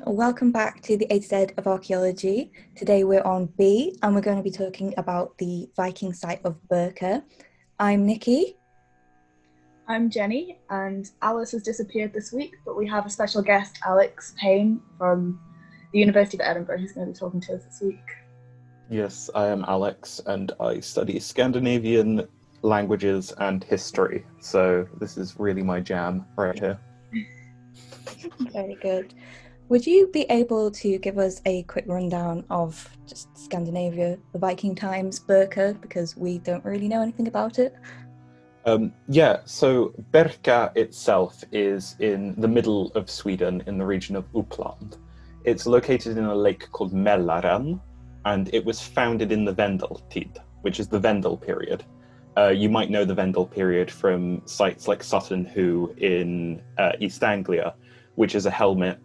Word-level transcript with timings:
everyone. 0.00 0.16
Welcome 0.16 0.52
back 0.52 0.82
to 0.82 0.96
the 0.96 1.06
A 1.10 1.20
to 1.20 1.26
Z 1.26 1.46
of 1.56 1.66
Archaeology. 1.66 2.52
Today 2.76 3.04
we're 3.04 3.22
on 3.22 3.46
B 3.58 3.96
and 4.02 4.14
we're 4.14 4.20
going 4.20 4.36
to 4.36 4.42
be 4.42 4.50
talking 4.50 4.94
about 4.96 5.36
the 5.38 5.68
Viking 5.76 6.12
site 6.12 6.40
of 6.44 6.56
Birka. 6.70 7.22
I'm 7.78 8.06
Nikki. 8.06 8.56
I'm 9.88 10.08
Jenny, 10.08 10.60
and 10.70 11.10
Alice 11.20 11.50
has 11.52 11.62
disappeared 11.62 12.12
this 12.12 12.32
week, 12.32 12.54
but 12.64 12.76
we 12.76 12.86
have 12.86 13.06
a 13.06 13.10
special 13.10 13.42
guest, 13.42 13.78
Alex 13.84 14.34
Payne 14.38 14.80
from 14.96 15.40
the 15.92 15.98
University 15.98 16.36
of 16.40 16.48
Edinburgh, 16.48 16.78
who's 16.78 16.92
going 16.92 17.06
to 17.06 17.12
be 17.12 17.18
talking 17.18 17.40
to 17.40 17.54
us 17.54 17.64
this 17.64 17.80
week. 17.82 17.98
Yes, 18.88 19.30
I 19.34 19.48
am 19.48 19.64
Alex, 19.66 20.20
and 20.26 20.52
I 20.60 20.78
study 20.80 21.18
Scandinavian 21.18 22.28
languages 22.62 23.32
and 23.38 23.64
history. 23.64 24.24
So 24.40 24.86
this 25.00 25.16
is 25.16 25.34
really 25.38 25.62
my 25.62 25.80
jam 25.80 26.24
right 26.36 26.58
here. 26.58 26.78
Very 28.52 28.76
good. 28.80 29.14
Would 29.70 29.86
you 29.86 30.08
be 30.08 30.22
able 30.30 30.72
to 30.72 30.98
give 30.98 31.16
us 31.16 31.40
a 31.46 31.62
quick 31.62 31.84
rundown 31.86 32.44
of 32.50 32.90
just 33.06 33.28
Scandinavia, 33.38 34.18
the 34.32 34.38
Viking 34.40 34.74
times, 34.74 35.20
Birka, 35.20 35.80
because 35.80 36.16
we 36.16 36.38
don't 36.38 36.64
really 36.64 36.88
know 36.88 37.00
anything 37.00 37.28
about 37.28 37.60
it? 37.60 37.76
Um, 38.64 38.92
yeah, 39.06 39.38
so 39.44 39.94
Birka 40.10 40.76
itself 40.76 41.44
is 41.52 41.94
in 42.00 42.34
the 42.40 42.48
middle 42.48 42.90
of 42.96 43.08
Sweden 43.08 43.62
in 43.68 43.78
the 43.78 43.86
region 43.86 44.16
of 44.16 44.24
Uppland. 44.32 44.98
It's 45.44 45.66
located 45.66 46.18
in 46.18 46.24
a 46.24 46.34
lake 46.34 46.68
called 46.72 46.92
Mälaren, 46.92 47.80
and 48.24 48.52
it 48.52 48.64
was 48.64 48.80
founded 48.80 49.30
in 49.30 49.44
the 49.44 49.54
Vendeltid, 49.54 50.38
which 50.62 50.80
is 50.80 50.88
the 50.88 50.98
Vendel 50.98 51.36
period. 51.36 51.84
Uh, 52.36 52.48
you 52.48 52.68
might 52.68 52.90
know 52.90 53.04
the 53.04 53.14
Vendel 53.14 53.46
period 53.46 53.88
from 53.88 54.42
sites 54.46 54.88
like 54.88 55.04
Sutton 55.04 55.44
Hoo 55.44 55.94
in 55.98 56.60
uh, 56.76 56.90
East 56.98 57.22
Anglia, 57.22 57.74
which 58.16 58.34
is 58.34 58.46
a 58.46 58.50
helmet 58.50 58.98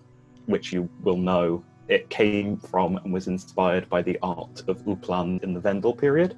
which 0.46 0.72
you 0.72 0.90
will 1.02 1.18
know 1.18 1.64
it 1.88 2.10
came 2.10 2.58
from 2.58 2.98
and 2.98 3.14
was 3.14 3.28
inspired 3.28 3.88
by 3.90 4.02
the 4.02 4.18
art 4.22 4.64
of 4.68 4.84
Uppland 4.86 5.44
in 5.44 5.54
the 5.54 5.60
Vendel 5.60 5.94
period. 5.94 6.38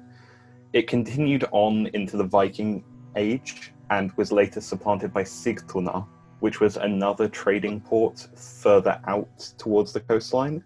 It 0.72 0.86
continued 0.86 1.46
on 1.50 1.86
into 1.94 2.16
the 2.16 2.24
Viking 2.24 2.84
age 3.16 3.72
and 3.90 4.12
was 4.12 4.30
later 4.30 4.60
supplanted 4.60 5.12
by 5.12 5.22
Sigtuna, 5.22 6.06
which 6.40 6.60
was 6.60 6.76
another 6.76 7.28
trading 7.28 7.80
port 7.80 8.28
further 8.36 9.00
out 9.06 9.38
towards 9.56 9.92
the 9.92 10.00
coastline. 10.00 10.62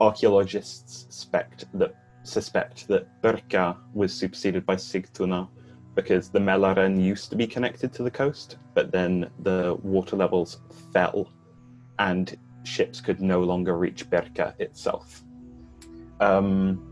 Archaeologists 0.00 1.06
suspect 1.10 1.66
that, 1.74 1.94
suspect 2.22 2.88
that 2.88 3.20
Birka 3.22 3.76
was 3.92 4.14
superseded 4.14 4.64
by 4.64 4.76
Sigtuna 4.76 5.48
because 5.94 6.30
the 6.30 6.38
Mälaren 6.38 7.02
used 7.02 7.28
to 7.28 7.36
be 7.36 7.46
connected 7.46 7.92
to 7.92 8.02
the 8.02 8.10
coast, 8.10 8.56
but 8.72 8.90
then 8.90 9.30
the 9.40 9.78
water 9.82 10.16
levels 10.16 10.60
fell 10.92 11.28
and 11.98 12.38
ships 12.64 13.00
could 13.00 13.20
no 13.20 13.40
longer 13.40 13.76
reach 13.76 14.08
Birka 14.08 14.54
itself. 14.58 15.22
Um, 16.20 16.88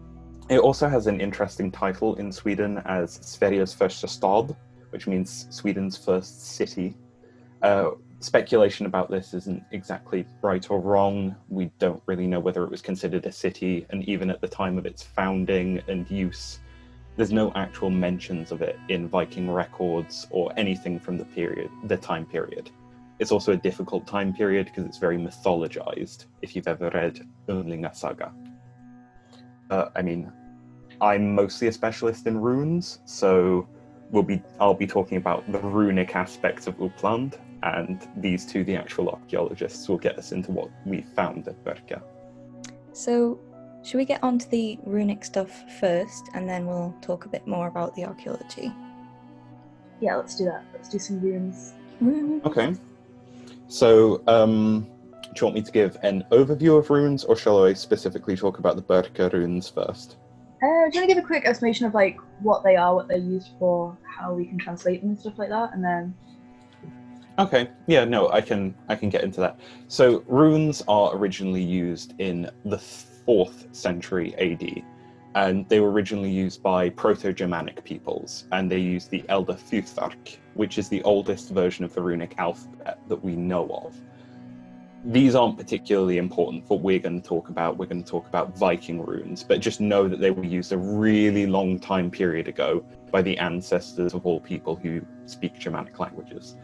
it 0.49 0.59
also 0.59 0.89
has 0.89 1.07
an 1.07 1.21
interesting 1.21 1.71
title 1.71 2.17
in 2.17 2.33
Sweden 2.33 2.79
as 2.85 3.19
Sveriges 3.21 3.75
första 3.75 4.09
stad, 4.09 4.57
which 4.91 5.07
means 5.07 5.47
Sweden's 5.51 5.97
first 5.97 6.57
city. 6.57 6.97
Uh, 7.63 7.91
speculation 8.19 8.87
about 8.87 9.11
this 9.11 9.33
isn't 9.33 9.63
exactly 9.71 10.27
right 10.43 10.69
or 10.71 10.81
wrong. 10.81 11.37
We 11.49 11.71
don't 11.79 12.03
really 12.07 12.27
know 12.27 12.41
whether 12.41 12.65
it 12.65 12.71
was 12.71 12.83
considered 12.83 13.27
a 13.27 13.33
city, 13.33 13.87
and 13.91 14.03
even 14.09 14.31
at 14.31 14.41
the 14.41 14.49
time 14.49 14.77
of 14.77 14.87
its 14.87 15.03
founding 15.03 15.81
and 15.89 16.11
use, 16.11 16.59
there's 17.17 17.33
no 17.33 17.53
actual 17.55 17.91
mentions 17.91 18.51
of 18.51 18.63
it 18.63 18.79
in 18.89 19.09
Viking 19.09 19.51
records 19.51 20.27
or 20.31 20.53
anything 20.57 20.99
from 20.99 21.17
the 21.17 21.25
period, 21.25 21.71
the 21.85 21.97
time 21.97 22.27
period. 22.27 22.71
It's 23.21 23.31
also 23.31 23.53
a 23.53 23.57
difficult 23.57 24.07
time 24.07 24.33
period 24.33 24.67
because 24.67 24.87
it's 24.87 24.97
very 24.97 25.19
mythologized. 25.19 26.25
If 26.41 26.57
you've 26.57 26.67
ever 26.67 26.91
read 26.91 27.21
Ynglinga 27.49 27.95
Saga, 27.95 28.33
uh, 29.71 29.91
I 29.95 30.01
mean, 30.01 30.33
I'm 31.03 31.35
mostly 31.35 31.69
a 31.69 31.73
specialist 31.73 32.27
in 32.27 32.41
runes, 32.41 33.01
so 33.05 33.69
we'll 34.11 34.23
be 34.23 34.43
I'll 34.59 34.75
be 34.75 34.87
talking 34.87 35.19
about 35.19 35.51
the 35.53 35.59
runic 35.59 36.17
aspects 36.17 36.67
of 36.67 36.79
Uppland, 36.79 37.39
and 37.63 38.09
these 38.17 38.47
two, 38.47 38.65
the 38.65 38.75
actual 38.75 39.11
archaeologists, 39.11 39.87
will 39.87 39.99
get 39.99 40.19
us 40.19 40.33
into 40.33 40.51
what 40.51 40.71
we 40.87 41.03
found 41.15 41.47
at 41.47 41.63
Birka. 41.63 42.03
So, 42.95 43.39
should 43.85 43.99
we 43.99 44.07
get 44.07 44.23
on 44.25 44.39
to 44.39 44.51
the 44.51 44.79
runic 44.85 45.25
stuff 45.25 45.51
first, 45.79 46.31
and 46.33 46.49
then 46.49 46.67
we'll 46.67 46.95
talk 47.03 47.27
a 47.27 47.29
bit 47.29 47.47
more 47.47 47.69
about 47.69 47.95
the 47.97 48.07
archaeology? 48.07 48.73
Yeah, 50.01 50.17
let's 50.17 50.37
do 50.37 50.47
that. 50.47 50.65
Let's 50.73 50.89
do 50.89 50.99
some 50.99 51.21
runes. 51.21 51.75
Okay. 52.47 52.75
So, 53.71 54.23
um, 54.27 54.89
do 55.23 55.29
you 55.37 55.47
want 55.47 55.55
me 55.55 55.63
to 55.63 55.71
give 55.71 55.97
an 56.03 56.25
overview 56.33 56.77
of 56.77 56.91
runes, 56.91 57.23
or 57.23 57.37
shall 57.37 57.65
I 57.65 57.73
specifically 57.73 58.37
talk 58.37 58.59
about 58.59 58.75
the 58.75 58.83
Birka 58.83 59.33
runes 59.33 59.69
first? 59.69 60.17
Uh, 60.61 60.67
do 60.67 60.67
you 60.67 60.73
want 60.73 60.93
to 60.95 61.07
give 61.07 61.19
a 61.19 61.27
quick 61.27 61.47
explanation 61.47 61.87
of 61.87 61.95
like 61.95 62.19
what 62.41 62.65
they 62.65 62.75
are, 62.75 62.97
what 62.97 63.07
they're 63.07 63.17
used 63.17 63.51
for, 63.61 63.97
how 64.05 64.35
we 64.35 64.47
can 64.47 64.59
translate 64.59 65.03
them 65.03 65.11
and 65.11 65.19
stuff 65.19 65.39
like 65.39 65.51
that, 65.51 65.73
and 65.73 65.85
then 65.85 66.15
Okay. 67.39 67.71
Yeah, 67.87 68.05
no, 68.05 68.29
I 68.31 68.41
can 68.41 68.75
I 68.89 68.97
can 68.97 69.09
get 69.09 69.23
into 69.23 69.41
that. 69.41 69.59
So 69.89 70.25
runes 70.27 70.83
are 70.89 71.17
originally 71.17 71.63
used 71.63 72.15
in 72.19 72.51
the 72.65 72.77
4th 72.77 73.75
century 73.75 74.35
AD 74.35 74.83
and 75.35 75.69
they 75.69 75.81
were 75.81 75.91
originally 75.91 76.31
used 76.31 76.63
by 76.63 76.89
Proto-Germanic 76.91 77.85
peoples 77.85 78.47
and 78.53 78.71
they 78.71 78.79
used 78.79 79.11
the 79.11 79.25
Elder 79.29 79.55
Futhark, 79.55 80.39
which 80.55 80.79
is 80.79 80.89
the 80.89 81.03
oldest 81.03 81.51
version 81.51 81.85
of 81.85 81.95
the 81.95 82.03
runic 82.03 82.35
alphabet 82.39 82.99
that 83.09 83.25
we 83.25 83.37
know 83.37 83.69
of. 83.85 83.95
These 85.05 85.35
aren't 85.35 85.57
particularly 85.57 86.19
important 86.19 86.67
for 86.67 86.77
what 86.77 86.85
we're 86.85 86.99
going 86.99 87.23
to 87.23 87.27
talk 87.27 87.49
about. 87.49 87.79
We're 87.79 87.87
going 87.87 88.03
to 88.03 88.11
talk 88.11 88.27
about 88.27 88.57
Viking 88.59 89.01
runes, 89.01 89.43
but 89.43 89.61
just 89.61 89.81
know 89.81 90.09
that 90.09 90.21
they 90.21 90.31
were 90.31 90.45
used 90.45 90.73
a 90.73 90.79
really 90.79 91.47
long 91.47 91.79
time 91.79 92.11
period 92.11 92.49
ago 92.49 92.85
by 93.11 93.23
the 93.23 93.39
ancestors 93.39 94.13
of 94.13 94.27
all 94.27 94.41
people 94.41 94.77
who 94.77 95.01
speak 95.25 95.59
Germanic 95.59 95.99
languages. 95.99 96.57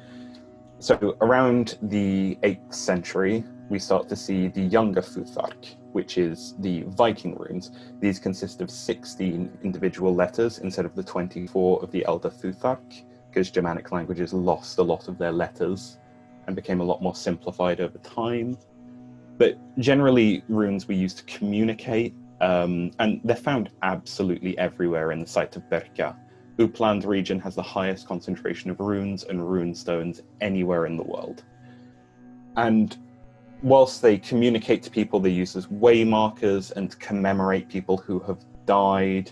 So 0.80 1.16
around 1.22 1.78
the 1.80 2.36
8th 2.42 2.74
century, 2.74 3.42
we 3.70 3.78
start 3.78 4.08
to 4.10 4.16
see 4.16 4.48
the 4.48 4.60
younger 4.60 5.00
Futhark, 5.00 5.74
which 5.96 6.18
is 6.18 6.54
the 6.58 6.82
Viking 6.88 7.34
runes. 7.38 7.70
These 8.00 8.18
consist 8.18 8.60
of 8.60 8.70
16 8.70 9.58
individual 9.62 10.14
letters 10.14 10.58
instead 10.58 10.84
of 10.84 10.94
the 10.94 11.02
24 11.02 11.82
of 11.82 11.90
the 11.90 12.04
Elder 12.04 12.28
Futhark, 12.28 13.02
because 13.30 13.50
Germanic 13.50 13.90
languages 13.92 14.34
lost 14.34 14.76
a 14.76 14.82
lot 14.82 15.08
of 15.08 15.16
their 15.16 15.32
letters 15.32 15.96
and 16.46 16.54
became 16.54 16.82
a 16.82 16.84
lot 16.84 17.00
more 17.00 17.14
simplified 17.14 17.80
over 17.80 17.96
time. 18.00 18.58
But 19.38 19.56
generally, 19.78 20.44
runes 20.50 20.86
were 20.86 20.92
used 20.92 21.16
to 21.16 21.24
communicate, 21.24 22.14
um, 22.42 22.90
and 22.98 23.18
they're 23.24 23.34
found 23.34 23.70
absolutely 23.82 24.58
everywhere 24.58 25.12
in 25.12 25.18
the 25.18 25.26
site 25.26 25.56
of 25.56 25.62
Birka. 25.70 26.14
Uppland 26.58 27.06
region 27.06 27.40
has 27.40 27.54
the 27.54 27.62
highest 27.62 28.06
concentration 28.06 28.70
of 28.70 28.80
runes 28.80 29.24
and 29.24 29.50
rune 29.50 29.74
stones 29.74 30.20
anywhere 30.42 30.84
in 30.84 30.98
the 30.98 31.04
world. 31.04 31.42
And 32.58 32.98
whilst 33.62 34.02
they 34.02 34.18
communicate 34.18 34.82
to 34.84 34.90
people, 34.90 35.20
they're 35.20 35.32
used 35.32 35.56
as 35.56 35.70
way 35.70 36.04
markers 36.04 36.70
and 36.72 36.90
to 36.90 36.96
commemorate 36.98 37.68
people 37.68 37.96
who 37.96 38.18
have 38.20 38.44
died. 38.66 39.30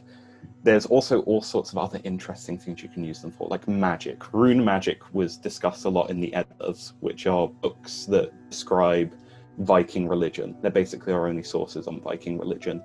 There's 0.62 0.86
also 0.86 1.20
all 1.22 1.42
sorts 1.42 1.72
of 1.72 1.78
other 1.78 2.00
interesting 2.04 2.58
things 2.58 2.82
you 2.82 2.88
can 2.88 3.04
use 3.04 3.20
them 3.20 3.30
for, 3.30 3.48
like 3.48 3.68
magic. 3.68 4.32
Rune 4.32 4.64
magic 4.64 5.02
was 5.12 5.36
discussed 5.36 5.84
a 5.84 5.90
lot 5.90 6.08
in 6.08 6.20
the 6.20 6.32
Eddas, 6.32 6.94
which 7.00 7.26
are 7.26 7.48
books 7.48 8.06
that 8.06 8.32
describe 8.50 9.14
Viking 9.58 10.08
religion. 10.08 10.56
They're 10.62 10.70
basically 10.70 11.12
our 11.12 11.28
only 11.28 11.42
sources 11.42 11.86
on 11.86 12.00
Viking 12.00 12.38
religion. 12.38 12.82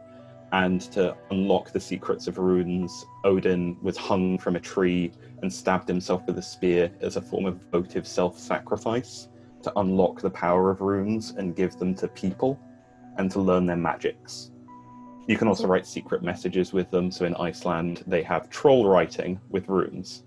And 0.51 0.81
to 0.93 1.15
unlock 1.31 1.71
the 1.71 1.79
secrets 1.79 2.27
of 2.27 2.37
runes, 2.37 3.05
Odin 3.23 3.77
was 3.81 3.97
hung 3.97 4.37
from 4.39 4.55
a 4.55 4.59
tree 4.59 5.11
and 5.41 5.51
stabbed 5.51 5.87
himself 5.87 6.23
with 6.25 6.37
a 6.37 6.41
spear 6.41 6.91
as 7.01 7.15
a 7.15 7.21
form 7.21 7.45
of 7.45 7.61
votive 7.71 8.07
self 8.07 8.37
sacrifice 8.37 9.29
to 9.63 9.71
unlock 9.79 10.21
the 10.21 10.29
power 10.29 10.69
of 10.69 10.81
runes 10.81 11.31
and 11.31 11.55
give 11.55 11.77
them 11.77 11.95
to 11.95 12.07
people 12.07 12.59
and 13.17 13.29
to 13.31 13.39
learn 13.39 13.65
their 13.65 13.75
magics. 13.75 14.51
You 15.27 15.37
can 15.37 15.47
also 15.47 15.67
write 15.67 15.85
secret 15.85 16.23
messages 16.23 16.73
with 16.73 16.89
them. 16.89 17.11
So 17.11 17.25
in 17.25 17.35
Iceland, 17.35 18.03
they 18.07 18.23
have 18.23 18.49
troll 18.49 18.87
writing 18.87 19.39
with 19.49 19.67
runes. 19.67 20.23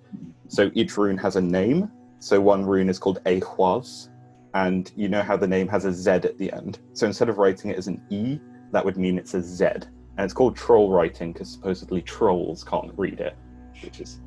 So 0.48 0.70
each 0.74 0.96
rune 0.96 1.18
has 1.18 1.36
a 1.36 1.40
name. 1.40 1.90
So 2.20 2.40
one 2.40 2.64
rune 2.64 2.88
is 2.88 3.00
called 3.00 3.20
Ehwaz, 3.24 4.10
and 4.54 4.92
you 4.94 5.08
know 5.08 5.22
how 5.22 5.36
the 5.36 5.46
name 5.46 5.66
has 5.68 5.86
a 5.86 5.92
Z 5.92 6.10
at 6.10 6.38
the 6.38 6.52
end. 6.52 6.78
So 6.92 7.06
instead 7.06 7.28
of 7.28 7.38
writing 7.38 7.72
it 7.72 7.78
as 7.78 7.88
an 7.88 8.00
E, 8.10 8.38
that 8.70 8.84
would 8.84 8.96
mean 8.96 9.18
it's 9.18 9.34
a 9.34 9.42
Z. 9.42 9.64
And 9.64 10.24
it's 10.24 10.34
called 10.34 10.54
troll 10.54 10.92
writing 10.92 11.32
because 11.32 11.50
supposedly 11.50 12.02
trolls 12.02 12.62
can't 12.62 12.92
read 12.96 13.18
it, 13.18 13.34
which 13.82 13.98
is 13.98 14.20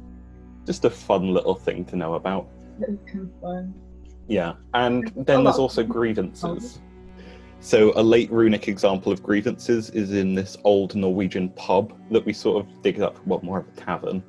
just 0.65 0.83
a 0.83 0.89
fun 0.89 1.33
little 1.33 1.55
thing 1.55 1.85
to 1.85 1.95
know 1.95 2.15
about. 2.15 2.49
That's 2.79 2.91
kind 3.05 3.31
of 3.31 3.41
fun. 3.41 3.73
Yeah, 4.27 4.53
and 4.73 5.11
then 5.15 5.43
there's 5.43 5.57
also 5.57 5.83
grievances. 5.83 6.81
So 7.59 7.93
a 7.95 8.03
late 8.03 8.31
runic 8.31 8.67
example 8.67 9.11
of 9.11 9.23
grievances 9.23 9.89
is 9.91 10.13
in 10.13 10.35
this 10.35 10.55
old 10.63 10.95
Norwegian 10.95 11.49
pub 11.49 11.97
that 12.11 12.25
we 12.25 12.33
sort 12.33 12.63
of 12.63 12.81
dig 12.81 13.01
up, 13.01 13.17
well, 13.25 13.39
more 13.41 13.59
of 13.59 13.67
a 13.67 13.71
tavern, 13.71 14.23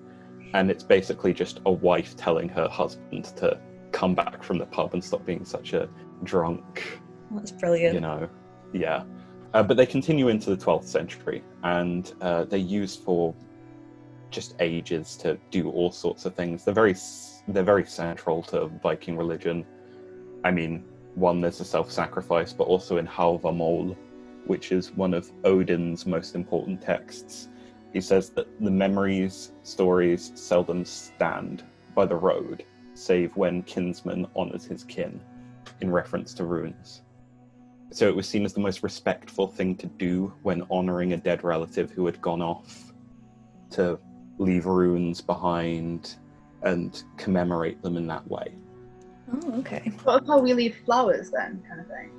and 0.54 0.70
it's 0.70 0.82
basically 0.84 1.34
just 1.34 1.60
a 1.66 1.70
wife 1.70 2.16
telling 2.16 2.48
her 2.48 2.69
husband 2.69 3.25
to 3.37 3.60
come 3.93 4.14
back 4.14 4.43
from 4.43 4.58
the 4.58 4.66
pub 4.66 4.94
and 4.94 5.02
stop 5.02 5.25
being 5.25 5.44
such 5.44 5.72
a 5.72 5.88
drunk, 6.22 7.00
That's 7.31 7.50
brilliant. 7.50 7.94
you 7.94 8.00
know. 8.00 8.28
Yeah, 8.72 9.04
uh, 9.54 9.62
but 9.62 9.76
they 9.76 9.87
continue 9.87 10.28
into 10.28 10.54
the 10.54 10.56
12th 10.56 10.84
century, 10.84 11.42
and 11.62 12.12
uh, 12.20 12.44
they're 12.44 12.58
used 12.58 13.02
for 13.02 13.34
just 14.31 14.54
ages 14.60 15.16
to 15.16 15.38
do 15.50 15.70
all 15.70 15.90
sorts 15.90 16.25
of 16.26 16.34
things. 16.34 16.64
They're 16.64 16.75
very 16.75 16.94
they're 17.49 17.62
very 17.62 17.87
central 17.87 18.42
to 18.44 18.66
Viking 18.82 19.16
religion. 19.16 19.64
I 20.46 20.52
mean, 20.52 20.84
one 21.16 21.40
there's 21.40 21.58
a 21.58 21.64
self-sacrifice, 21.64 22.52
but 22.52 22.69
also 22.69 22.98
in 22.98 23.06
Hávamál, 23.08 23.96
which 24.46 24.70
is 24.70 24.93
one 24.93 25.12
of 25.12 25.32
Odin's 25.43 26.06
most 26.06 26.37
important 26.37 26.81
texts. 26.81 27.48
He 27.93 28.00
says 28.00 28.31
that 28.31 28.46
the 28.60 28.70
memories, 28.70 29.50
stories 29.64 30.31
seldom 30.37 30.84
stand 30.84 31.64
by 31.96 32.06
the 32.06 32.14
road, 32.14 32.62
save 32.94 33.34
when 33.34 33.64
kinsman 33.64 34.28
honors 34.37 34.64
his 34.64 34.84
kin, 34.84 35.20
in 35.81 35.90
reference 35.90 36.32
to 36.34 36.44
runes. 36.44 37.02
So 37.90 38.06
it 38.06 38.14
was 38.14 38.28
seen 38.28 38.44
as 38.44 38.52
the 38.52 38.60
most 38.60 38.84
respectful 38.84 39.49
thing 39.49 39.75
to 39.78 39.88
do 39.88 40.32
when 40.44 40.62
honoring 40.70 41.12
a 41.12 41.16
dead 41.16 41.42
relative 41.42 41.90
who 41.90 42.06
had 42.06 42.22
gone 42.22 42.40
off 42.40 42.92
to 43.70 43.99
leave 44.38 44.66
runes 44.66 45.20
behind 45.20 46.14
and 46.62 47.02
commemorate 47.16 47.82
them 47.82 47.96
in 47.96 48.06
that 48.06 48.31
way. 48.31 48.54
Oh, 49.32 49.58
okay. 49.61 49.93
What 50.05 50.23
of 50.23 50.26
how 50.26 50.38
we 50.38 50.55
leave 50.55 50.76
flowers 50.84 51.31
then, 51.31 51.62
kind 51.69 51.81
of 51.81 51.87
thing? 51.88 52.12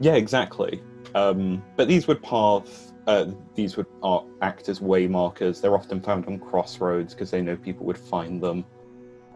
Yeah, 0.00 0.14
exactly. 0.14 0.82
Um, 1.14 1.62
but 1.76 1.88
these 1.88 2.06
would 2.06 2.22
path, 2.22 2.92
uh, 3.06 3.26
these 3.54 3.76
would 3.76 3.86
are, 4.02 4.24
act 4.42 4.68
as 4.68 4.80
way 4.80 5.06
markers. 5.06 5.60
They're 5.60 5.74
often 5.74 6.00
found 6.00 6.26
on 6.26 6.38
crossroads 6.38 7.14
because 7.14 7.30
they 7.30 7.42
know 7.42 7.56
people 7.56 7.84
would 7.86 7.98
find 7.98 8.42
them. 8.42 8.64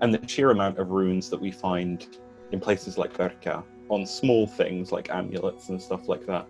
And 0.00 0.14
the 0.14 0.26
sheer 0.28 0.50
amount 0.50 0.78
of 0.78 0.90
runes 0.90 1.30
that 1.30 1.40
we 1.40 1.50
find 1.50 2.06
in 2.52 2.60
places 2.60 2.96
like 2.96 3.12
Birka 3.14 3.64
on 3.88 4.06
small 4.06 4.46
things 4.46 4.92
like 4.92 5.10
amulets 5.10 5.68
and 5.68 5.80
stuff 5.80 6.08
like 6.08 6.26
that 6.26 6.46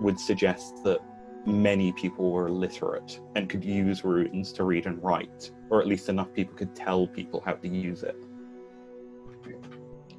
would 0.00 0.18
suggest 0.18 0.82
that 0.84 0.98
many 1.46 1.92
people 1.92 2.30
were 2.30 2.48
illiterate 2.48 3.20
and 3.34 3.48
could 3.48 3.64
use 3.64 4.04
runes 4.04 4.52
to 4.52 4.64
read 4.64 4.86
and 4.86 5.02
write, 5.02 5.50
or 5.70 5.80
at 5.80 5.86
least 5.86 6.08
enough 6.08 6.32
people 6.32 6.54
could 6.54 6.74
tell 6.74 7.06
people 7.06 7.42
how 7.44 7.52
to 7.52 7.68
use 7.68 8.02
it. 8.02 8.16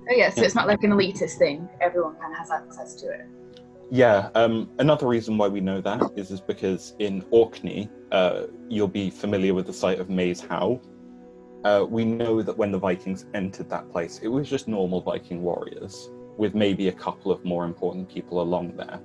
Oh 0.10 0.16
yeah, 0.16 0.32
so 0.32 0.42
it's 0.42 0.56
not 0.56 0.68
like 0.68 0.84
an 0.84 0.90
elitist 0.90 1.38
thing. 1.38 1.70
Everyone 1.82 2.16
kind 2.16 2.34
of 2.34 2.40
has 2.40 2.50
access 2.50 2.96
to 2.96 3.12
it. 3.12 3.28
Yeah, 3.92 4.30
um, 4.34 4.70
another 4.80 5.08
reason 5.08 5.38
why 5.38 5.48
we 5.48 5.62
know 5.62 5.82
that 5.82 6.02
is, 6.16 6.32
is 6.32 6.42
because 6.42 6.96
in 6.98 7.24
Orkney, 7.30 7.90
uh, 8.12 8.44
you'll 8.70 8.88
be 8.88 9.12
familiar 9.12 9.54
with 9.54 9.68
the 9.68 9.74
site 9.74 10.00
of 10.00 10.10
Maes 10.10 10.42
Howe. 10.42 10.82
Uh, 11.64 11.86
we 11.88 12.06
know 12.06 12.42
that 12.42 12.58
when 12.58 12.72
the 12.72 12.78
Vikings 12.80 13.26
entered 13.36 13.70
that 13.70 13.92
place, 13.92 14.20
it 14.24 14.30
was 14.30 14.50
just 14.50 14.68
normal 14.68 15.02
Viking 15.02 15.44
warriors, 15.44 16.10
with 16.38 16.56
maybe 16.56 16.88
a 16.88 16.92
couple 16.92 17.32
of 17.32 17.46
more 17.46 17.66
important 17.66 18.10
people 18.10 18.42
along 18.42 18.76
there. 18.78 19.00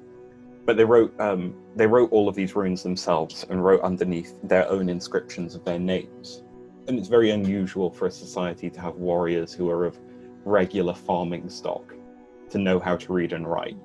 But 0.65 0.79
they 0.79 0.85
wrote 0.85 1.19
um, 1.21 1.55
they 1.77 1.87
wrote 1.87 2.11
all 2.12 2.31
of 2.31 2.35
these 2.35 2.56
runes 2.56 2.83
themselves 2.83 3.45
and 3.51 3.62
wrote 3.62 3.83
underneath 3.83 4.39
their 4.43 4.67
own 4.71 4.89
inscriptions 4.89 5.55
of 5.55 5.65
their 5.67 5.79
names. 5.79 6.43
And 6.89 6.99
it's 6.99 7.09
very 7.09 7.31
unusual 7.31 7.91
for 7.91 8.06
a 8.06 8.11
society 8.11 8.71
to 8.71 8.81
have 8.81 8.95
warriors 8.95 9.53
who 9.53 9.69
are 9.71 9.85
of 9.85 9.99
regular 10.44 10.94
farming 10.94 11.49
stock 11.49 11.94
to 12.50 12.58
know 12.58 12.79
how 12.79 12.96
to 12.96 13.12
read 13.12 13.32
and 13.32 13.46
write. 13.50 13.76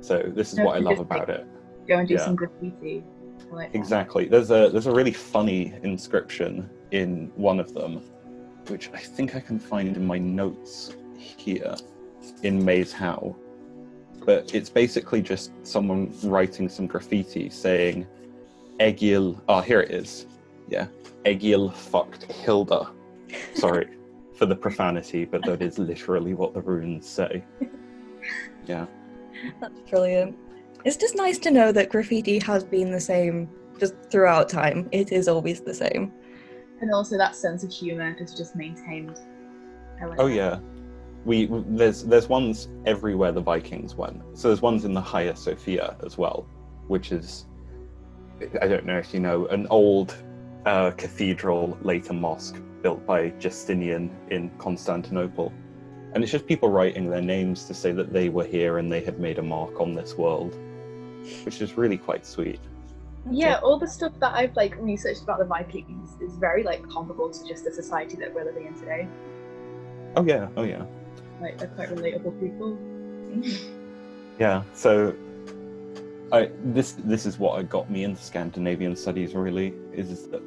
So 0.00 0.22
this 0.34 0.52
is 0.52 0.60
what 0.60 0.76
I 0.76 0.78
love 0.78 0.98
about 0.98 1.28
it. 1.28 1.46
Go 1.86 1.98
and 1.98 2.08
do 2.08 2.14
Yeah. 2.14 2.24
some 2.24 2.36
graffiti. 2.36 3.04
Like. 3.50 3.74
Exactly. 3.74 4.26
There's 4.26 4.50
a 4.50 4.68
there's 4.70 4.86
a 4.86 4.92
really 4.92 5.12
funny 5.12 5.74
inscription 5.82 6.70
in 6.90 7.30
one 7.36 7.58
of 7.60 7.74
them, 7.74 8.00
which 8.68 8.90
I 8.94 8.98
think 8.98 9.34
I 9.34 9.40
can 9.40 9.58
find 9.58 9.96
in 9.96 10.06
my 10.06 10.18
notes 10.18 10.96
here 11.18 11.74
in 12.42 12.64
Maes 12.64 12.92
Howe. 12.92 13.36
But 14.24 14.54
it's 14.54 14.70
basically 14.70 15.20
just 15.22 15.50
someone 15.64 16.12
writing 16.22 16.68
some 16.68 16.86
graffiti 16.86 17.50
saying 17.50 18.06
Egil 18.80 19.42
oh 19.48 19.60
here 19.60 19.80
it 19.80 19.90
is. 19.90 20.26
Yeah. 20.68 20.86
Egil 21.26 21.70
fucked 21.70 22.24
Hilda. 22.30 22.90
Sorry 23.54 23.88
for 24.42 24.46
the 24.46 24.56
profanity, 24.56 25.24
but 25.24 25.40
that 25.44 25.62
is 25.62 25.78
literally 25.78 26.34
what 26.34 26.52
the 26.52 26.60
runes 26.60 27.08
say. 27.08 27.44
Yeah. 28.64 28.86
That's 29.60 29.80
brilliant. 29.90 30.36
It's 30.84 30.96
just 30.96 31.16
nice 31.16 31.36
to 31.38 31.50
know 31.50 31.72
that 31.72 31.88
graffiti 31.90 32.38
has 32.38 32.62
been 32.62 32.92
the 32.92 33.00
same 33.00 33.48
just 33.80 33.94
throughout 34.08 34.48
time. 34.48 34.88
It 34.92 35.10
is 35.10 35.26
always 35.26 35.60
the 35.60 35.74
same. 35.74 36.12
And 36.80 36.92
also 36.94 37.18
that 37.18 37.34
sense 37.34 37.64
of 37.64 37.72
humour 37.72 38.16
is 38.20 38.32
just 38.34 38.54
maintained. 38.54 39.18
Like 40.00 40.20
Oh 40.20 40.28
that. 40.28 40.34
yeah, 40.34 40.60
we 41.24 41.48
there's 41.50 42.04
there's 42.04 42.28
ones 42.28 42.68
everywhere 42.86 43.32
the 43.32 43.40
Vikings 43.40 43.96
went. 43.96 44.22
So 44.34 44.46
there's 44.46 44.62
ones 44.62 44.84
in 44.84 44.92
the 44.92 45.02
Hagia 45.02 45.34
Sophia 45.34 45.96
as 46.06 46.16
well, 46.16 46.46
which 46.86 47.10
is 47.10 47.46
I 48.60 48.68
don't 48.68 48.86
know 48.86 48.98
if 48.98 49.12
you 49.12 49.18
know 49.18 49.46
an 49.46 49.66
old 49.68 50.14
uh, 50.66 50.90
cathedral, 50.92 51.76
later 51.82 52.12
mosque 52.12 52.56
built 52.82 53.04
by 53.06 53.30
Justinian 53.38 54.10
in 54.30 54.50
Constantinople, 54.58 55.52
and 56.14 56.22
it's 56.22 56.32
just 56.32 56.46
people 56.46 56.68
writing 56.68 57.08
their 57.08 57.22
names 57.22 57.64
to 57.64 57.74
say 57.74 57.92
that 57.92 58.12
they 58.12 58.28
were 58.28 58.44
here 58.44 58.78
and 58.78 58.90
they 58.90 59.00
had 59.00 59.18
made 59.18 59.38
a 59.38 59.42
mark 59.42 59.80
on 59.80 59.94
this 59.94 60.16
world, 60.16 60.56
which 61.44 61.60
is 61.60 61.76
really 61.76 61.96
quite 61.96 62.26
sweet. 62.26 62.60
Yeah, 63.30 63.60
all 63.62 63.78
the 63.78 63.86
stuff 63.86 64.12
that 64.18 64.34
I've 64.34 64.54
like 64.56 64.76
researched 64.78 65.22
about 65.22 65.38
the 65.38 65.44
Vikings 65.44 66.20
is 66.20 66.34
very 66.36 66.64
like 66.64 66.88
comparable 66.90 67.30
to 67.30 67.48
just 67.48 67.64
the 67.64 67.72
society 67.72 68.16
that 68.16 68.34
we're 68.34 68.44
living 68.44 68.66
in 68.66 68.74
today. 68.74 69.08
Oh 70.16 70.24
yeah, 70.24 70.48
oh 70.56 70.64
yeah. 70.64 70.84
Like 71.40 71.58
they're 71.58 71.68
quite 71.68 71.90
relatable 71.90 72.38
people. 72.40 72.78
Yeah, 74.38 74.62
so 74.72 75.14
I 76.32 76.50
this 76.64 76.92
this 77.04 77.26
is 77.26 77.38
what 77.38 77.68
got 77.68 77.90
me 77.90 78.04
into 78.04 78.20
Scandinavian 78.20 78.96
studies 78.96 79.34
really 79.34 79.74
is, 79.92 80.10
is 80.10 80.26
that 80.28 80.42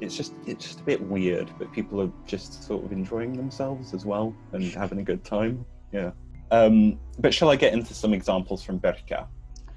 it's 0.00 0.16
just 0.16 0.32
it's 0.46 0.64
just 0.64 0.80
a 0.80 0.82
bit 0.84 1.00
weird, 1.00 1.50
but 1.58 1.72
people 1.72 2.00
are 2.00 2.10
just 2.26 2.64
sort 2.64 2.84
of 2.84 2.92
enjoying 2.92 3.32
themselves 3.32 3.94
as 3.94 4.04
well 4.04 4.34
and 4.52 4.64
having 4.74 4.98
a 4.98 5.02
good 5.02 5.24
time. 5.24 5.64
Yeah. 5.92 6.10
Um, 6.50 6.98
but 7.18 7.34
shall 7.34 7.50
I 7.50 7.56
get 7.56 7.72
into 7.72 7.94
some 7.94 8.14
examples 8.14 8.62
from 8.62 8.80
Birka? 8.80 9.26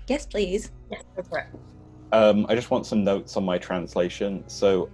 Yes, 0.08 0.26
please. 0.26 0.72
Yes, 0.90 1.04
go 1.16 1.24
for 1.24 1.40
it. 1.40 1.48
Um, 2.14 2.46
I 2.50 2.56
just 2.56 2.72
want 2.72 2.86
some 2.86 3.04
notes 3.04 3.38
on 3.38 3.46
my 3.46 3.58
translation. 3.58 4.44
So 4.48 4.90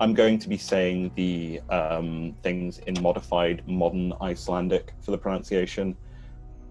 I'm 0.00 0.14
going 0.14 0.38
to 0.38 0.48
be 0.48 0.56
saying 0.56 1.12
the 1.14 1.60
um, 1.70 2.34
things 2.42 2.78
in 2.78 3.00
modified 3.00 3.62
modern 3.66 4.12
Icelandic 4.20 4.92
for 5.00 5.10
the 5.10 5.18
pronunciation. 5.18 5.96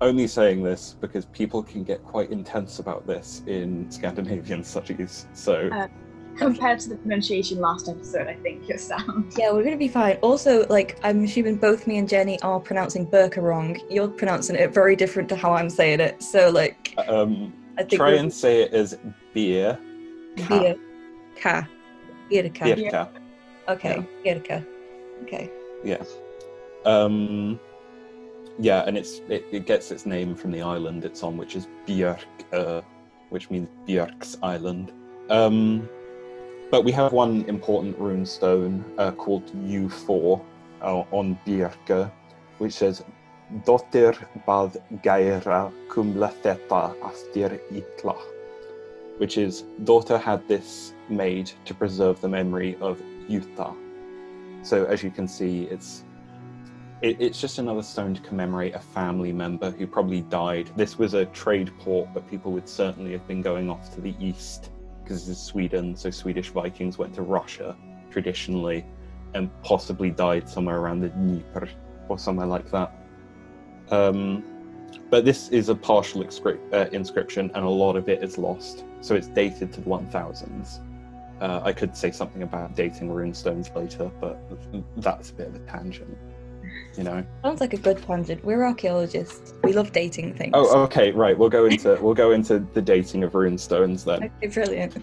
Only 0.02 0.28
saying 0.28 0.64
this 0.64 0.96
because 1.00 1.26
people 1.28 1.64
can 1.64 1.84
get 1.84 2.04
quite 2.04 2.32
intense 2.32 2.80
about 2.80 3.08
this 3.08 3.44
in 3.48 3.90
Scandinavian 3.90 4.64
studies. 4.74 5.28
So 5.34 5.70
Uh, 5.72 5.88
Compared 6.38 6.80
to 6.80 6.90
the 6.90 6.96
pronunciation 6.96 7.60
last 7.60 7.88
episode, 7.88 8.28
I 8.28 8.36
think 8.36 8.68
your 8.68 8.78
sound. 8.78 9.34
Yeah, 9.38 9.52
we're 9.52 9.64
gonna 9.64 9.78
be 9.78 9.88
fine. 9.88 10.18
Also, 10.22 10.66
like, 10.68 10.98
I'm 11.04 11.24
assuming 11.24 11.58
both 11.58 11.86
me 11.88 11.98
and 11.98 12.10
Jenny 12.10 12.42
are 12.42 12.60
pronouncing 12.60 13.06
Burka 13.06 13.42
wrong. 13.42 13.80
You're 13.90 14.08
pronouncing 14.08 14.56
it 14.56 14.74
very 14.74 14.96
different 14.96 15.30
to 15.30 15.36
how 15.36 15.54
I'm 15.54 15.70
saying 15.70 16.00
it. 16.00 16.22
So, 16.24 16.50
like, 16.50 16.94
um, 17.08 17.54
I 17.78 17.84
think 17.84 18.00
try 18.00 18.10
we're- 18.10 18.20
and 18.20 18.34
say 18.34 18.64
it 18.64 18.74
as 18.74 18.98
beer. 19.34 19.78
Beer. 20.50 20.76
Ka. 21.36 21.68
Birka. 22.32 22.52
Birka. 22.54 23.10
Okay. 23.70 24.06
Birka. 24.26 24.66
Okay. 25.24 25.50
Yeah. 25.84 26.04
Um, 26.86 27.60
yeah, 28.60 28.84
and 28.88 28.98
it's 28.98 29.22
it, 29.30 29.46
it 29.52 29.66
gets 29.66 29.92
its 29.92 30.06
name 30.06 30.36
from 30.36 30.52
the 30.52 30.62
island 30.62 31.06
it's 31.06 31.24
on, 31.24 31.38
which 31.38 31.56
is 31.56 31.68
Björk, 31.88 32.20
uh, 32.52 32.82
which 33.30 33.50
means 33.50 33.70
Björk's 33.88 34.38
Island. 34.44 34.92
Um, 35.30 35.88
but 36.74 36.84
we 36.84 36.92
have 36.92 37.14
one 37.14 37.46
important 37.48 37.96
rune 38.00 38.26
stone 38.26 38.84
uh, 38.98 39.12
called 39.12 39.46
U4 39.68 40.42
uh, 40.82 41.04
on 41.12 41.38
Björka, 41.46 42.12
which 42.58 42.74
says 42.74 43.04
Dotter 43.64 44.16
bad 44.48 44.82
Gaira 45.04 45.72
kumla 45.88 46.34
theta 46.34 46.96
aftir 47.04 47.60
itla, 47.72 48.18
which 49.20 49.38
is 49.38 49.66
daughter 49.84 50.18
had 50.18 50.48
this 50.48 50.96
made 51.10 51.52
to 51.66 51.76
preserve 51.76 52.20
the 52.22 52.28
memory 52.28 52.76
of 52.82 53.00
Yuta. 53.30 53.76
So 54.64 54.86
as 54.86 55.04
you 55.04 55.12
can 55.12 55.28
see, 55.28 55.66
it's 55.66 56.06
it, 57.04 57.18
it's 57.20 57.40
just 57.40 57.60
another 57.60 57.84
stone 57.84 58.16
to 58.16 58.22
commemorate 58.22 58.74
a 58.74 58.80
family 58.80 59.32
member 59.32 59.70
who 59.70 59.86
probably 59.86 60.22
died. 60.22 60.72
This 60.76 60.98
was 60.98 61.14
a 61.14 61.26
trade 61.26 61.72
port, 61.82 62.10
but 62.16 62.28
people 62.32 62.52
would 62.54 62.68
certainly 62.68 63.12
have 63.12 63.28
been 63.28 63.44
going 63.44 63.70
off 63.70 63.94
to 63.94 64.02
the 64.02 64.16
east 64.20 64.72
because 65.04 65.28
is 65.28 65.40
Sweden. 65.40 65.96
So 65.96 66.10
Swedish 66.10 66.50
Vikings 66.50 66.98
went 66.98 67.14
to 67.16 67.22
Russia 67.22 67.76
traditionally, 68.10 68.86
and 69.34 69.50
possibly 69.64 70.12
died 70.12 70.48
somewhere 70.48 70.78
around 70.78 71.00
the 71.02 71.10
Dnieper 71.10 71.68
or 72.08 72.20
somewhere 72.20 72.48
like 72.48 72.70
that. 72.72 72.92
Um, 73.90 74.44
but 75.10 75.26
this 75.26 75.50
is 75.50 75.70
a 75.70 75.76
partial 75.76 76.24
uh, 76.24 76.86
inscription, 76.92 77.52
and 77.54 77.66
a 77.66 77.70
lot 77.70 77.96
of 77.96 78.10
it 78.10 78.24
is 78.24 78.38
lost. 78.38 78.84
So 79.02 79.16
it's 79.16 79.28
dated 79.28 79.74
to 79.74 79.82
the 79.82 79.90
1000s. 79.90 80.80
Uh, 81.42 81.62
I 81.64 81.74
could 81.74 81.98
say 81.98 82.12
something 82.12 82.44
about 82.44 82.76
dating 82.76 83.10
runestones 83.10 83.76
later, 83.76 84.10
but 84.22 84.40
that's 84.98 85.32
a 85.32 85.34
bit 85.34 85.48
of 85.48 85.56
a 85.56 85.60
tangent. 85.60 86.18
You 86.98 87.04
know. 87.04 87.26
Sounds 87.44 87.62
like 87.62 87.74
a 87.74 87.78
good 87.78 88.02
tangent. 88.04 88.44
We're 88.44 88.64
archaeologists. 88.64 89.54
We 89.64 89.74
love 89.74 89.92
dating 89.92 90.36
things. 90.36 90.52
Oh, 90.54 90.82
okay, 90.84 91.12
right. 91.12 91.38
We'll 91.38 91.50
go 91.50 91.66
into 91.66 91.98
we'll 92.02 92.14
go 92.14 92.32
into 92.32 92.60
the 92.60 92.82
dating 92.82 93.24
of 93.24 93.36
rune 93.36 93.58
stones 93.58 94.04
then. 94.04 94.32
Okay, 94.42 94.48
brilliant. 94.48 94.98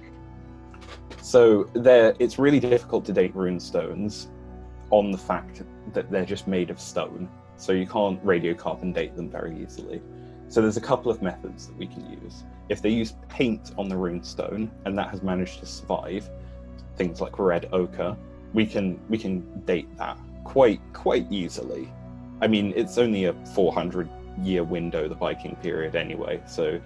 So 1.22 1.64
there, 1.74 2.14
it's 2.18 2.38
really 2.38 2.60
difficult 2.60 3.04
to 3.06 3.12
date 3.12 3.34
rune 3.36 3.60
stones 3.60 4.28
on 4.90 5.12
the 5.12 5.18
fact 5.18 5.62
that 5.92 6.10
they're 6.10 6.24
just 6.24 6.48
made 6.48 6.70
of 6.70 6.80
stone. 6.80 7.28
So 7.56 7.72
you 7.72 7.86
can't 7.86 8.24
radiocarbon 8.24 8.94
date 8.94 9.14
them 9.14 9.30
very 9.30 9.62
easily. 9.62 10.02
So 10.48 10.60
there's 10.60 10.76
a 10.76 10.80
couple 10.80 11.12
of 11.12 11.22
methods 11.22 11.68
that 11.68 11.76
we 11.76 11.86
can 11.86 12.04
use. 12.22 12.42
If 12.68 12.82
they 12.82 12.88
use 12.88 13.14
paint 13.28 13.72
on 13.78 13.88
the 13.88 13.96
rune 13.96 14.24
stone 14.24 14.70
and 14.84 14.98
that 14.98 15.10
has 15.10 15.22
managed 15.22 15.60
to 15.60 15.66
survive, 15.66 16.28
things 16.96 17.20
like 17.20 17.38
red 17.38 17.68
ochre, 17.72 18.16
we 18.52 18.66
can 18.66 18.98
we 19.08 19.16
can 19.16 19.60
date 19.64 19.88
that 19.96 20.18
quite 20.44 20.80
quite 20.92 21.26
easily. 21.30 21.92
I 22.40 22.46
mean, 22.46 22.72
it's 22.76 22.98
only 22.98 23.26
a 23.26 23.32
400 23.54 24.08
year 24.42 24.64
window, 24.64 25.08
the 25.08 25.14
Viking 25.14 25.56
period 25.56 25.96
anyway, 25.96 26.42
so 26.46 26.80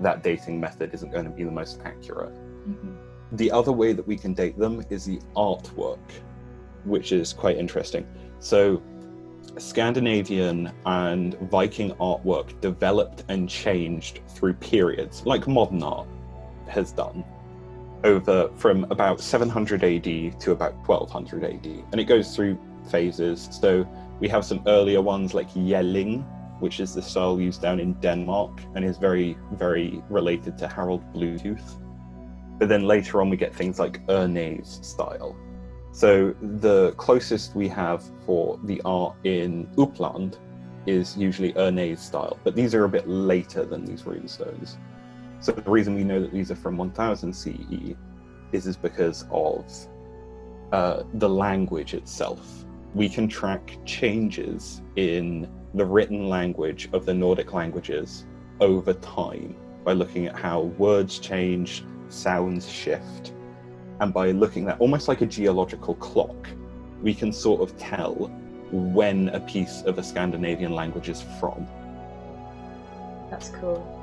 that 0.00 0.22
dating 0.22 0.60
method 0.60 0.92
isn't 0.94 1.10
going 1.10 1.24
to 1.24 1.30
be 1.30 1.44
the 1.44 1.50
most 1.50 1.80
accurate. 1.84 2.32
Mhm. 2.68 2.96
The 3.32 3.50
other 3.50 3.72
way 3.72 3.92
that 3.92 4.06
we 4.06 4.16
can 4.16 4.34
date 4.34 4.58
them 4.58 4.84
is 4.90 5.04
the 5.04 5.20
artwork, 5.36 5.98
which 6.84 7.12
is 7.12 7.32
quite 7.32 7.56
interesting. 7.56 8.06
So, 8.38 8.80
Scandinavian 9.56 10.70
and 10.86 11.34
Viking 11.50 11.90
artwork 11.94 12.60
developed 12.60 13.24
and 13.28 13.48
changed 13.48 14.20
through 14.28 14.54
periods, 14.54 15.26
like 15.26 15.48
modern 15.48 15.82
art 15.82 16.06
has 16.68 16.92
done, 16.92 17.24
over 18.04 18.50
from 18.56 18.84
about 18.90 19.20
700 19.20 19.82
AD 19.82 20.38
to 20.40 20.52
about 20.52 20.74
1200 20.86 21.44
AD. 21.44 21.84
And 21.92 22.00
it 22.00 22.04
goes 22.04 22.34
through 22.36 22.58
phases. 22.90 23.48
So, 23.50 23.86
we 24.20 24.28
have 24.28 24.44
some 24.44 24.62
earlier 24.66 25.00
ones 25.00 25.34
like 25.34 25.50
Jelling, 25.50 26.24
which 26.60 26.80
is 26.80 26.94
the 26.94 27.02
style 27.02 27.40
used 27.40 27.62
down 27.62 27.78
in 27.78 27.92
Denmark 27.94 28.60
and 28.74 28.84
is 28.84 28.98
very, 28.98 29.36
very 29.52 30.02
related 30.10 30.58
to 30.58 30.68
Harold 30.68 31.02
Bluetooth. 31.14 31.80
But 32.58 32.68
then 32.68 32.82
later 32.82 33.20
on, 33.20 33.30
we 33.30 33.36
get 33.36 33.54
things 33.54 33.78
like 33.78 34.04
Urnes 34.06 34.84
style. 34.84 35.36
So 35.92 36.34
the 36.40 36.92
closest 36.92 37.54
we 37.54 37.68
have 37.68 38.02
for 38.26 38.58
the 38.64 38.80
art 38.84 39.16
in 39.24 39.66
Uppland 39.76 40.38
is 40.86 41.16
usually 41.16 41.52
Urnes 41.54 41.98
style, 41.98 42.38
but 42.44 42.54
these 42.54 42.74
are 42.74 42.84
a 42.84 42.88
bit 42.88 43.08
later 43.08 43.64
than 43.64 43.84
these 43.84 44.02
runestones. 44.02 44.76
So 45.40 45.52
the 45.52 45.70
reason 45.70 45.94
we 45.94 46.04
know 46.04 46.20
that 46.20 46.32
these 46.32 46.50
are 46.50 46.56
from 46.56 46.76
1000 46.76 47.32
CE 47.32 47.94
is, 48.52 48.66
is 48.66 48.76
because 48.76 49.24
of 49.30 49.64
uh, 50.72 51.02
the 51.14 51.28
language 51.28 51.94
itself. 51.94 52.64
We 52.94 53.08
can 53.08 53.28
track 53.28 53.78
changes 53.84 54.82
in 54.96 55.48
the 55.74 55.84
written 55.84 56.28
language 56.28 56.88
of 56.92 57.04
the 57.04 57.14
Nordic 57.14 57.52
languages 57.52 58.26
over 58.60 58.94
time 58.94 59.54
by 59.84 59.92
looking 59.92 60.26
at 60.26 60.36
how 60.36 60.62
words 60.78 61.18
change, 61.18 61.84
sounds 62.08 62.68
shift, 62.68 63.32
and 64.00 64.12
by 64.12 64.30
looking 64.30 64.68
at 64.68 64.80
almost 64.80 65.08
like 65.08 65.20
a 65.20 65.26
geological 65.26 65.94
clock, 65.96 66.48
we 67.02 67.14
can 67.14 67.32
sort 67.32 67.60
of 67.60 67.76
tell 67.78 68.30
when 68.70 69.28
a 69.30 69.40
piece 69.40 69.82
of 69.82 69.98
a 69.98 70.02
Scandinavian 70.02 70.72
language 70.72 71.08
is 71.08 71.22
from. 71.38 71.66
That's 73.30 73.50
cool. 73.50 73.94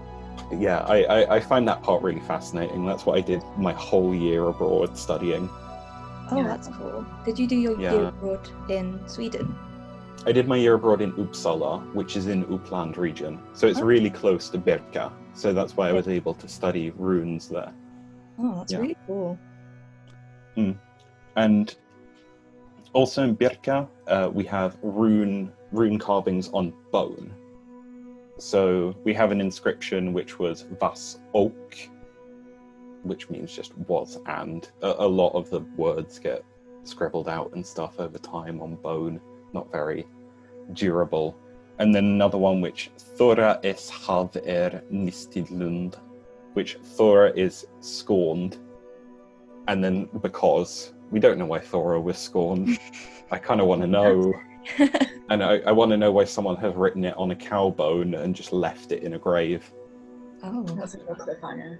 Yeah, 0.51 0.79
I, 0.79 1.03
I, 1.03 1.35
I 1.35 1.39
find 1.39 1.67
that 1.67 1.81
part 1.81 2.03
really 2.03 2.19
fascinating. 2.21 2.85
That's 2.85 3.05
what 3.05 3.17
I 3.17 3.21
did 3.21 3.41
my 3.57 3.73
whole 3.73 4.13
year 4.13 4.45
abroad 4.45 4.97
studying. 4.97 5.49
Oh, 6.31 6.37
Yeah. 6.37 6.47
that's 6.47 6.67
cool. 6.69 7.05
Did 7.23 7.37
you 7.37 7.47
do 7.47 7.55
your 7.55 7.79
Yeah. 7.79 7.93
year 7.93 8.07
abroad 8.07 8.49
in 8.69 8.99
Sweden? 9.07 9.55
I 10.25 10.31
did 10.31 10.47
my 10.47 10.55
year 10.57 10.73
abroad 10.73 11.01
in 11.01 11.11
Uppsala, 11.13 11.83
which 11.93 12.17
is 12.17 12.27
in 12.27 12.45
Uppland 12.45 12.97
region. 12.97 13.39
So 13.53 13.67
it's 13.67 13.77
Okay. 13.79 13.85
really 13.87 14.09
close 14.09 14.49
to 14.49 14.57
Birka. 14.57 15.11
So 15.33 15.53
that's 15.53 15.77
why 15.77 15.89
I 15.89 15.93
was 15.93 16.07
able 16.07 16.33
to 16.35 16.47
study 16.47 16.91
runes 16.97 17.47
there. 17.47 17.71
Oh, 18.39 18.55
that's 18.57 18.71
Yeah. 18.73 18.79
really 18.79 18.97
cool. 19.05 19.37
And 21.37 21.75
also 22.93 23.23
in 23.23 23.35
Birka, 23.35 23.87
uh, 24.07 24.29
we 24.33 24.45
have 24.45 24.77
rune 24.81 25.51
rune 25.71 25.99
carvings 25.99 26.49
on 26.53 26.73
bone. 26.91 27.29
So 28.39 28.95
we 29.03 29.13
have 29.13 29.31
an 29.31 29.41
inscription 29.41 30.13
which 30.13 30.39
was 30.39 30.61
Vas 30.79 31.19
Oak, 31.33 31.75
which 33.05 33.29
means 33.29 33.55
just 33.55 33.77
was 33.77 34.19
and. 34.25 34.69
A, 34.81 34.95
a 34.99 35.07
lot 35.07 35.29
of 35.29 35.49
the 35.49 35.61
words 35.77 36.19
get 36.19 36.43
scribbled 36.83 37.29
out 37.29 37.51
and 37.53 37.65
stuff 37.65 37.99
over 37.99 38.17
time 38.17 38.61
on 38.61 38.75
bone, 38.75 39.19
not 39.53 39.71
very 39.71 40.05
durable. 40.73 41.37
And 41.79 41.93
then 41.93 42.05
another 42.05 42.37
one 42.37 42.61
which 42.61 42.89
Thora 42.97 43.59
es 43.63 43.89
hav 43.89 44.35
er 44.35 44.81
nistidlund, 44.91 45.95
which 46.53 46.75
Thora 46.75 47.33
is 47.35 47.67
scorned, 47.81 48.57
and 49.67 49.83
then 49.83 50.07
because 50.21 50.93
we 51.11 51.19
don't 51.19 51.37
know 51.37 51.45
why 51.45 51.59
Thora 51.59 51.99
was 51.99 52.17
scorned. 52.17 52.79
I 53.31 53.37
kind 53.37 53.59
of 53.59 53.67
want 53.67 53.81
to 53.81 53.87
know, 53.87 54.33
and 55.29 55.43
I, 55.43 55.57
I 55.59 55.71
want 55.71 55.91
to 55.91 55.97
know 55.97 56.11
why 56.11 56.23
someone 56.23 56.55
has 56.57 56.73
written 56.75 57.03
it 57.03 57.15
on 57.17 57.31
a 57.31 57.35
cow 57.35 57.69
bone 57.71 58.13
and 58.13 58.33
just 58.33 58.53
left 58.53 58.91
it 58.91 59.03
in 59.03 59.13
a 59.13 59.19
grave. 59.19 59.69
Oh, 60.43 60.63
That's 60.63 60.93
a 60.93 60.99
cool 60.99 61.15
cliffhanger. 61.15 61.79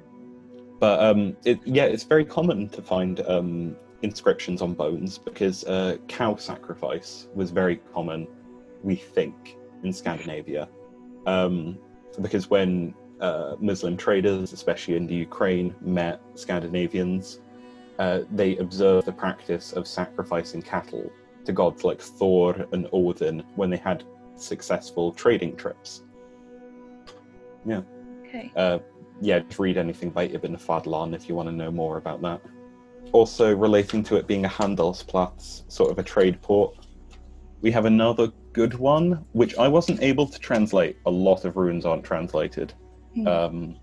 But 0.79 1.01
um, 1.01 1.37
it, 1.45 1.59
yeah, 1.65 1.85
it's 1.85 2.03
very 2.03 2.25
common 2.25 2.69
to 2.69 2.81
find 2.81 3.21
um, 3.21 3.75
inscriptions 4.01 4.61
on 4.61 4.73
bones 4.73 5.17
because 5.17 5.63
uh, 5.65 5.97
cow 6.07 6.35
sacrifice 6.35 7.27
was 7.33 7.51
very 7.51 7.77
common, 7.93 8.27
we 8.83 8.95
think, 8.95 9.57
in 9.83 9.93
Scandinavia. 9.93 10.67
Um, 11.25 11.77
because 12.21 12.49
when 12.49 12.93
uh, 13.19 13.55
Muslim 13.59 13.97
traders, 13.97 14.53
especially 14.53 14.95
in 14.95 15.07
the 15.07 15.15
Ukraine, 15.15 15.73
met 15.81 16.21
Scandinavians, 16.35 17.39
uh, 17.99 18.19
they 18.31 18.57
observed 18.57 19.07
the 19.07 19.13
practice 19.13 19.71
of 19.73 19.87
sacrificing 19.87 20.61
cattle 20.61 21.09
to 21.45 21.53
gods 21.53 21.83
like 21.83 22.01
Thor 22.01 22.67
and 22.73 22.87
Odin 22.91 23.43
when 23.55 23.69
they 23.69 23.77
had 23.77 24.03
successful 24.35 25.13
trading 25.13 25.55
trips. 25.55 26.03
Yeah. 27.65 27.81
Okay. 28.23 28.51
Uh, 28.55 28.79
yeah, 29.21 29.39
just 29.39 29.59
read 29.59 29.77
anything 29.77 30.09
by 30.09 30.23
Ibn 30.23 30.57
Fadlan 30.57 31.15
if 31.15 31.27
you 31.29 31.35
want 31.35 31.49
to 31.49 31.55
know 31.55 31.71
more 31.71 31.97
about 31.97 32.21
that. 32.21 32.41
Also, 33.11 33.55
relating 33.55 34.03
to 34.03 34.15
it 34.15 34.27
being 34.27 34.45
a 34.45 34.49
Handelsplatz, 34.49 35.71
sort 35.71 35.91
of 35.91 35.99
a 35.99 36.03
trade 36.03 36.41
port, 36.41 36.75
we 37.61 37.71
have 37.71 37.85
another 37.85 38.31
good 38.53 38.75
one, 38.75 39.25
which 39.33 39.57
I 39.57 39.67
wasn't 39.67 40.01
able 40.01 40.27
to 40.27 40.39
translate. 40.39 40.97
A 41.05 41.11
lot 41.11 41.45
of 41.45 41.55
runes 41.55 41.85
aren't 41.85 42.03
translated. 42.03 42.73
Hmm. 43.13 43.27
Um, 43.27 43.75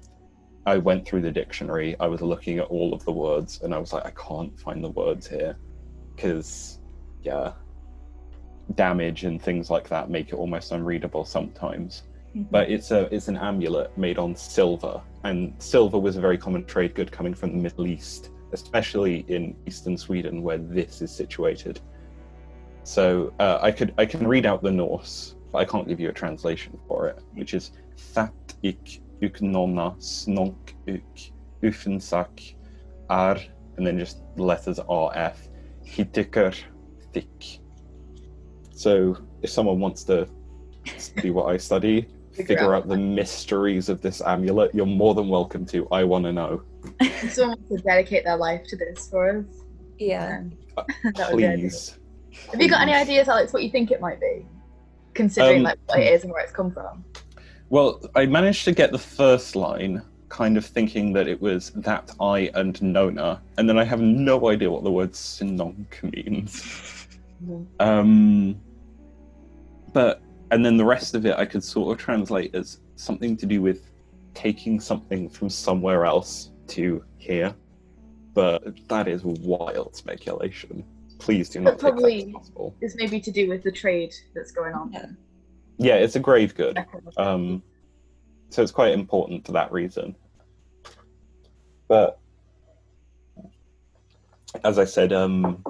I 0.66 0.78
went 0.78 1.06
through 1.06 1.22
the 1.22 1.32
dictionary, 1.32 1.96
I 1.98 2.06
was 2.06 2.20
looking 2.20 2.58
at 2.58 2.66
all 2.66 2.94
of 2.94 3.04
the 3.04 3.10
words, 3.12 3.60
and 3.62 3.74
I 3.74 3.78
was 3.78 3.92
like, 3.92 4.04
I 4.04 4.10
can't 4.12 4.56
find 4.60 4.82
the 4.84 4.90
words 4.90 5.26
here. 5.26 5.56
Because, 6.14 6.78
yeah, 7.22 7.52
damage 8.76 9.24
and 9.24 9.42
things 9.42 9.70
like 9.70 9.88
that 9.88 10.08
make 10.08 10.28
it 10.28 10.34
almost 10.34 10.72
unreadable 10.72 11.24
sometimes 11.24 12.04
Mhm. 12.34 12.46
but 12.50 12.70
it's 12.70 12.90
a 12.90 13.12
it's 13.14 13.28
an 13.28 13.36
amulet 13.36 13.96
made 13.98 14.18
on 14.18 14.34
silver 14.34 15.02
and 15.24 15.54
silver 15.58 15.98
was 15.98 16.16
a 16.16 16.20
very 16.20 16.38
common 16.38 16.64
trade 16.64 16.94
good 16.94 17.10
coming 17.12 17.34
from 17.34 17.52
the 17.52 17.62
middle 17.62 17.86
east 17.86 18.30
especially 18.52 19.24
in 19.28 19.56
eastern 19.66 19.96
sweden 19.96 20.42
where 20.42 20.58
this 20.58 21.02
is 21.02 21.10
situated. 21.10 21.80
So 22.84 23.32
uh, 23.38 23.58
i 23.62 23.70
could 23.70 23.94
i 23.96 24.04
can 24.04 24.26
read 24.26 24.44
out 24.44 24.62
the 24.62 24.70
norse 24.70 25.36
but 25.52 25.58
i 25.58 25.64
can't 25.64 25.86
give 25.86 26.00
you 26.00 26.08
a 26.08 26.12
translation 26.12 26.78
for 26.88 27.06
it 27.08 27.22
which 27.34 27.54
is 27.54 27.70
fat 27.96 28.34
ik 28.62 29.00
uk 29.22 29.40
nonna 29.40 29.94
snonk 29.98 30.74
uk 30.88 31.16
ufensak 31.62 32.54
ar 33.08 33.38
and 33.76 33.86
then 33.86 33.98
just 33.98 34.22
the 34.36 34.42
letters 34.42 34.80
rf 34.80 35.36
hitiker 35.84 36.52
thick. 37.12 37.60
So 38.72 39.16
if 39.42 39.50
someone 39.50 39.78
wants 39.78 40.02
to 40.04 40.28
study 40.96 41.30
what 41.30 41.46
i 41.54 41.56
study 41.56 42.08
Figure 42.32 42.56
figure 42.56 42.74
out 42.74 42.84
out 42.84 42.88
the 42.88 42.96
mysteries 42.96 43.90
of 43.90 44.00
this 44.00 44.22
amulet, 44.22 44.74
you're 44.74 44.86
more 44.86 45.14
than 45.14 45.28
welcome 45.28 45.66
to. 45.66 45.86
I 45.90 46.04
want 46.04 46.24
to 46.24 46.32
know. 46.32 46.62
Someone 47.28 47.58
wants 47.58 47.68
to 47.68 47.76
dedicate 47.78 48.24
their 48.24 48.38
life 48.38 48.64
to 48.68 48.76
this 48.76 49.08
for 49.08 49.38
us, 49.38 49.44
yeah. 49.98 50.38
um, 50.38 50.86
that 51.14 51.30
would 51.30 51.36
be 51.36 51.46
ideal. 51.46 51.68
Please. 51.68 51.98
Have 52.50 52.62
you 52.62 52.70
got 52.70 52.80
any 52.80 52.94
ideas, 52.94 53.28
Alex, 53.28 53.52
what 53.52 53.62
you 53.62 53.70
think 53.70 53.90
it 53.90 54.00
might 54.00 54.18
be? 54.18 54.46
Considering 55.12 55.58
Um, 55.58 55.64
like 55.64 55.78
what 55.86 56.00
it 56.00 56.12
is 56.14 56.24
and 56.24 56.32
where 56.32 56.42
it's 56.42 56.52
come 56.52 56.70
from. 56.70 57.04
Well, 57.68 58.00
I 58.14 58.24
managed 58.24 58.64
to 58.64 58.72
get 58.72 58.92
the 58.92 58.98
first 58.98 59.54
line, 59.54 60.00
kind 60.30 60.56
of 60.56 60.64
thinking 60.64 61.12
that 61.12 61.28
it 61.28 61.40
was 61.40 61.70
that 61.76 62.10
I 62.18 62.50
and 62.54 62.80
Nona, 62.82 63.42
and 63.58 63.68
then 63.68 63.78
I 63.78 63.84
have 63.84 64.00
no 64.00 64.48
idea 64.48 64.70
what 64.70 64.84
the 64.84 64.90
word 64.90 65.12
sinonk 65.12 66.02
means. 66.02 67.06
Um, 67.78 68.58
but 69.92 70.21
and 70.52 70.64
then 70.64 70.76
the 70.76 70.84
rest 70.84 71.14
of 71.14 71.24
it 71.26 71.34
I 71.36 71.46
could 71.46 71.64
sort 71.64 71.92
of 71.98 72.04
translate 72.04 72.54
as 72.54 72.78
something 72.96 73.36
to 73.38 73.46
do 73.46 73.62
with 73.62 73.90
taking 74.34 74.78
something 74.78 75.28
from 75.28 75.48
somewhere 75.48 76.04
else 76.04 76.50
to 76.68 77.02
here. 77.16 77.54
But 78.34 78.62
that 78.88 79.08
is 79.08 79.24
wild 79.24 79.96
speculation. 79.96 80.84
please 81.18 81.48
do 81.48 81.60
not 81.60 81.64
But 81.64 81.70
take 81.72 81.80
that 81.80 81.90
probably- 81.92 82.24
as 82.24 82.32
possible. 82.32 82.74
It's 82.80 82.96
maybe 82.96 83.20
to 83.20 83.30
do 83.30 83.48
with 83.48 83.62
the 83.62 83.70
trade 83.70 84.12
that's 84.34 84.50
going 84.50 84.74
on. 84.74 84.92
Yeah. 84.92 85.06
Yeah, 85.78 85.94
it's 85.94 86.16
a 86.16 86.20
grave 86.20 86.54
good. 86.54 86.76
Um, 87.16 87.62
so 88.50 88.60
it's 88.60 88.72
quite 88.72 88.92
important 88.92 89.46
for 89.46 89.52
that 89.52 89.70
reason. 89.72 90.16
But 91.86 92.18
as 94.64 94.78
I 94.80 94.84
said 94.84 95.12
um, 95.12 95.64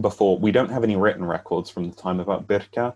before, 0.00 0.38
we 0.38 0.52
don't 0.52 0.70
have 0.70 0.84
any 0.84 0.96
written 0.96 1.24
records 1.24 1.68
from 1.68 1.90
the 1.90 1.96
time 1.96 2.20
about 2.20 2.46
Birka, 2.46 2.94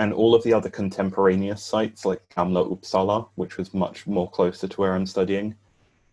and 0.00 0.14
all 0.14 0.34
of 0.34 0.42
the 0.44 0.52
other 0.54 0.70
contemporaneous 0.70 1.62
sites 1.62 2.06
like 2.06 2.26
Gamla 2.34 2.74
Uppsala, 2.74 3.28
which 3.34 3.58
was 3.58 3.74
much 3.74 4.06
more 4.06 4.30
closer 4.30 4.66
to 4.66 4.80
where 4.80 4.94
I'm 4.94 5.04
studying, 5.04 5.54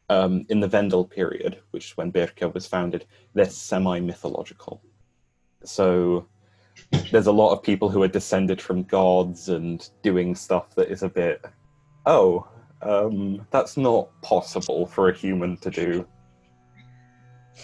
um, 0.09 0.45
in 0.49 0.59
the 0.59 0.67
Vendel 0.67 1.05
period, 1.05 1.59
which 1.71 1.91
is 1.91 1.97
when 1.97 2.11
Birka 2.11 2.53
was 2.53 2.67
founded, 2.67 3.05
they're 3.33 3.49
semi-mythological. 3.49 4.81
So 5.63 6.27
there's 7.11 7.27
a 7.27 7.31
lot 7.31 7.53
of 7.53 7.63
people 7.63 7.89
who 7.89 8.03
are 8.03 8.09
descended 8.09 8.61
from 8.61 8.83
gods 8.83 9.47
and 9.47 9.89
doing 10.03 10.35
stuff 10.35 10.75
that 10.75 10.89
is 10.91 11.03
a 11.03 11.09
bit 11.09 11.43
oh 12.05 12.45
um, 12.83 13.45
that's 13.49 13.77
not 13.77 14.09
possible 14.21 14.85
for 14.85 15.09
a 15.09 15.15
human 15.15 15.57
to 15.57 15.71
do 15.71 16.07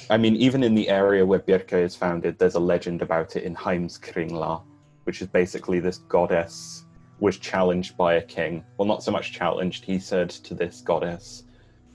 i 0.09 0.17
mean 0.17 0.35
even 0.35 0.63
in 0.63 0.73
the 0.73 0.89
area 0.89 1.23
where 1.23 1.39
birka 1.39 1.79
is 1.79 1.95
founded 1.95 2.37
there's 2.39 2.55
a 2.55 2.59
legend 2.59 3.03
about 3.03 3.35
it 3.35 3.43
in 3.43 3.55
heimskringla 3.55 4.63
which 5.03 5.21
is 5.21 5.27
basically 5.27 5.79
this 5.79 5.99
goddess 5.99 6.85
was 7.19 7.37
challenged 7.37 7.95
by 7.95 8.15
a 8.15 8.21
king 8.21 8.63
well 8.77 8.87
not 8.87 9.03
so 9.03 9.11
much 9.11 9.31
challenged 9.31 9.85
he 9.85 9.99
said 9.99 10.29
to 10.29 10.53
this 10.53 10.81
goddess 10.81 11.43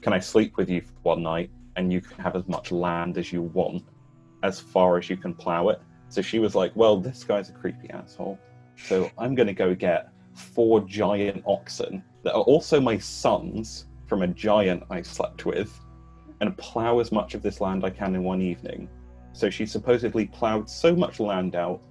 can 0.00 0.12
i 0.12 0.18
sleep 0.18 0.56
with 0.56 0.70
you 0.70 0.80
for 0.80 0.94
one 1.02 1.22
night 1.22 1.50
and 1.76 1.92
you 1.92 2.00
can 2.00 2.22
have 2.22 2.36
as 2.36 2.46
much 2.48 2.72
land 2.72 3.18
as 3.18 3.32
you 3.32 3.42
want 3.42 3.84
as 4.42 4.60
far 4.60 4.96
as 4.96 5.10
you 5.10 5.16
can 5.16 5.34
plow 5.34 5.68
it 5.68 5.80
so 6.08 6.22
she 6.22 6.38
was 6.38 6.54
like, 6.54 6.72
Well, 6.74 6.98
this 6.98 7.24
guy's 7.24 7.50
a 7.50 7.52
creepy 7.52 7.90
asshole. 7.90 8.38
So 8.76 9.10
I'm 9.18 9.34
going 9.34 9.46
to 9.46 9.54
go 9.54 9.74
get 9.74 10.10
four 10.34 10.80
giant 10.80 11.42
oxen 11.46 12.02
that 12.22 12.34
are 12.34 12.42
also 12.42 12.80
my 12.80 12.98
sons 12.98 13.86
from 14.06 14.22
a 14.22 14.28
giant 14.28 14.84
I 14.90 15.02
slept 15.02 15.44
with 15.44 15.78
and 16.40 16.56
plow 16.56 17.00
as 17.00 17.12
much 17.12 17.34
of 17.34 17.42
this 17.42 17.60
land 17.60 17.84
I 17.84 17.90
can 17.90 18.14
in 18.14 18.22
one 18.22 18.40
evening. 18.40 18.88
So 19.32 19.50
she 19.50 19.66
supposedly 19.66 20.26
plowed 20.26 20.70
so 20.70 20.94
much 20.94 21.20
land 21.20 21.54
out 21.56 21.82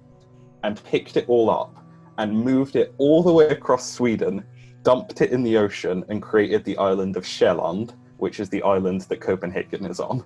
and 0.64 0.82
picked 0.84 1.16
it 1.16 1.28
all 1.28 1.50
up 1.50 1.84
and 2.18 2.32
moved 2.32 2.76
it 2.76 2.94
all 2.98 3.22
the 3.22 3.32
way 3.32 3.48
across 3.48 3.88
Sweden, 3.90 4.44
dumped 4.82 5.20
it 5.20 5.30
in 5.30 5.42
the 5.42 5.56
ocean, 5.56 6.04
and 6.08 6.20
created 6.20 6.64
the 6.64 6.76
island 6.78 7.16
of 7.16 7.24
Sjælland, 7.24 7.94
which 8.18 8.40
is 8.40 8.48
the 8.48 8.62
island 8.62 9.02
that 9.02 9.20
Copenhagen 9.20 9.86
is 9.86 10.00
on. 10.00 10.24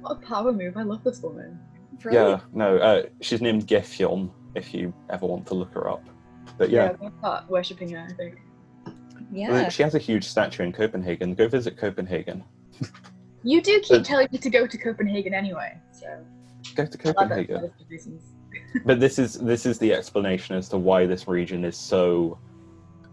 What 0.00 0.12
a 0.12 0.26
power 0.26 0.52
move. 0.52 0.76
I 0.76 0.82
love 0.82 1.02
this 1.02 1.20
woman. 1.22 1.58
Yeah, 2.10 2.40
no, 2.52 2.76
uh, 2.76 3.04
she's 3.22 3.40
named 3.40 3.66
Gefjon, 3.66 4.30
if 4.54 4.74
you 4.74 4.92
ever 5.08 5.24
want 5.24 5.46
to 5.46 5.54
look 5.54 5.72
her 5.72 5.88
up. 5.88 6.04
But 6.58 6.68
yeah, 6.68 6.90
I'm 6.90 6.96
gonna 6.96 7.18
start 7.18 7.48
worshipping 7.48 7.90
her, 7.92 8.06
I 8.08 8.12
think. 8.12 8.38
Yeah. 9.32 9.68
she 9.70 9.82
has 9.82 9.94
a 9.94 9.98
huge 9.98 10.24
statue 10.24 10.62
in 10.62 10.72
Copenhagen. 10.72 11.34
Go 11.34 11.48
visit 11.48 11.78
Copenhagen. 11.78 12.44
You 13.42 13.60
do 13.60 13.78
keep 13.80 13.98
But- 13.98 14.04
telling 14.04 14.28
me 14.32 14.38
to 14.38 14.50
go 14.50 14.66
to 14.66 14.78
Copenhagen 14.78 15.34
anyway, 15.34 15.78
so 15.92 16.24
Go 16.74 16.86
to 16.86 16.98
I 17.18 17.22
love 17.22 17.38
it 17.38 17.46
for 17.46 17.68
Copenhagen. 17.68 18.20
But 18.84 19.00
this 19.00 19.18
is 19.18 19.34
this 19.34 19.66
is 19.66 19.78
the 19.78 19.92
explanation 19.92 20.56
as 20.56 20.68
to 20.70 20.78
why 20.78 21.06
this 21.06 21.28
region 21.28 21.64
is 21.64 21.76
so 21.76 22.38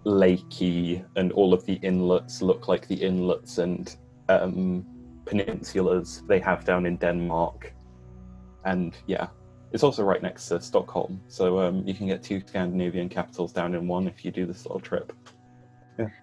lakey, 0.06 1.06
and 1.16 1.32
all 1.32 1.54
of 1.54 1.66
the 1.66 1.76
inlets 1.76 2.42
look 2.42 2.68
like 2.68 2.88
the 2.88 2.96
inlets 2.96 3.58
and 3.58 3.96
um, 4.30 4.86
peninsulas 5.26 6.26
they 6.28 6.40
have 6.40 6.66
down 6.66 6.86
in 6.86 6.98
Denmark. 6.98 7.74
And 8.66 8.96
yeah, 9.08 9.28
it's 9.72 9.84
also 9.84 10.04
right 10.04 10.22
next 10.22 10.48
to 10.48 10.62
Stockholm, 10.62 11.22
so 11.28 11.60
um, 11.60 11.84
you 11.88 11.94
can 11.94 12.08
get 12.08 12.24
two 12.24 12.42
Scandinavian 12.46 13.10
capitals 13.10 13.54
down 13.54 13.76
in 13.76 13.88
one 13.88 14.08
if 14.08 14.26
you 14.26 14.32
do 14.32 14.46
this 14.46 14.66
little 14.66 14.80
trip. 14.80 15.14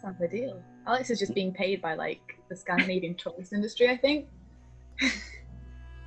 Sounds 0.03 0.21
ideal. 0.23 0.63
Alex 0.87 1.11
is 1.11 1.19
just 1.19 1.35
being 1.35 1.53
paid 1.53 1.81
by 1.81 1.95
like 1.95 2.39
the 2.49 2.57
Scandinavian 2.57 3.15
tourist 3.15 3.53
industry, 3.53 3.89
I 3.89 3.97
think. 3.97 4.29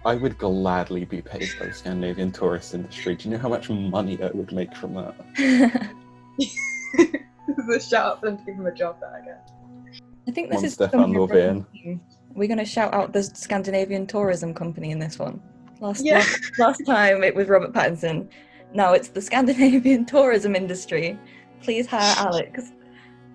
I 0.04 0.16
would 0.16 0.38
gladly 0.40 1.06
be 1.06 1.22
paid 1.22 1.50
by 1.60 1.68
the 1.68 1.74
Scandinavian 1.74 2.32
tourist 2.32 2.74
industry. 2.74 3.16
Do 3.16 3.30
you 3.30 3.36
know 3.36 3.42
how 3.42 3.50
much 3.50 3.70
money 3.70 4.22
I 4.22 4.30
would 4.34 4.52
make 4.52 4.76
from 4.76 4.96
that? 4.96 5.16
the 6.38 7.80
shout 7.80 8.06
out 8.06 8.20
for 8.20 8.26
them 8.28 8.38
to 8.40 8.44
give 8.44 8.56
him 8.56 8.66
a 8.66 8.74
job 8.74 8.98
there, 9.00 9.14
I 9.22 9.26
guess. 9.26 10.02
I 10.28 10.32
think 10.32 10.50
this 10.50 10.56
One 10.58 10.66
is 10.66 10.74
Stefan 10.74 11.12
becoming 11.14 11.16
a 11.18 11.20
Löfven. 11.28 11.66
thing. 11.72 12.02
We're 12.34 12.48
going 12.48 12.58
to 12.58 12.66
shout 12.66 12.94
out 12.94 13.14
the 13.14 13.22
Scandinavian 13.22 14.08
tourism 14.08 14.54
company 14.56 14.90
in 14.92 14.98
this 15.00 15.20
one. 15.20 15.40
Last, 15.82 16.04
Yeah. 16.04 16.16
last, 16.16 16.60
last 16.60 16.86
time 16.86 17.24
it 17.24 17.36
was 17.36 17.48
Robert 17.48 17.72
Pattinson. 17.74 18.28
Now 18.74 18.94
it's 18.94 19.10
the 19.10 19.22
Scandinavian 19.30 20.06
tourism 20.06 20.56
industry. 20.56 21.20
Please 21.62 21.86
hire 21.86 22.16
Alex. 22.18 22.72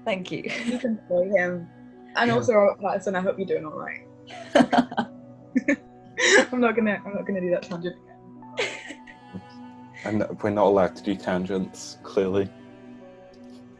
Thank 0.04 0.32
you. 0.32 0.50
You 0.64 0.78
can 0.78 0.98
play 1.06 1.28
him. 1.28 1.68
And 2.16 2.28
Yeah. 2.28 2.34
also 2.34 2.54
Robert 2.54 2.80
Pattinson, 2.80 3.14
I 3.16 3.20
hope 3.20 3.38
you're 3.38 3.46
doing 3.46 3.66
alright. 3.66 4.06
I'm 6.52 6.60
not 6.60 6.74
gonna 6.76 7.00
I'm 7.04 7.14
not 7.14 7.26
gonna 7.26 7.40
do 7.40 7.50
that 7.50 7.62
tangent 7.62 7.96
again. 8.58 8.68
And 10.04 10.24
we're 10.40 10.50
not 10.50 10.66
allowed 10.66 10.94
to 10.96 11.02
do 11.02 11.16
tangents, 11.16 11.98
clearly. 12.04 12.48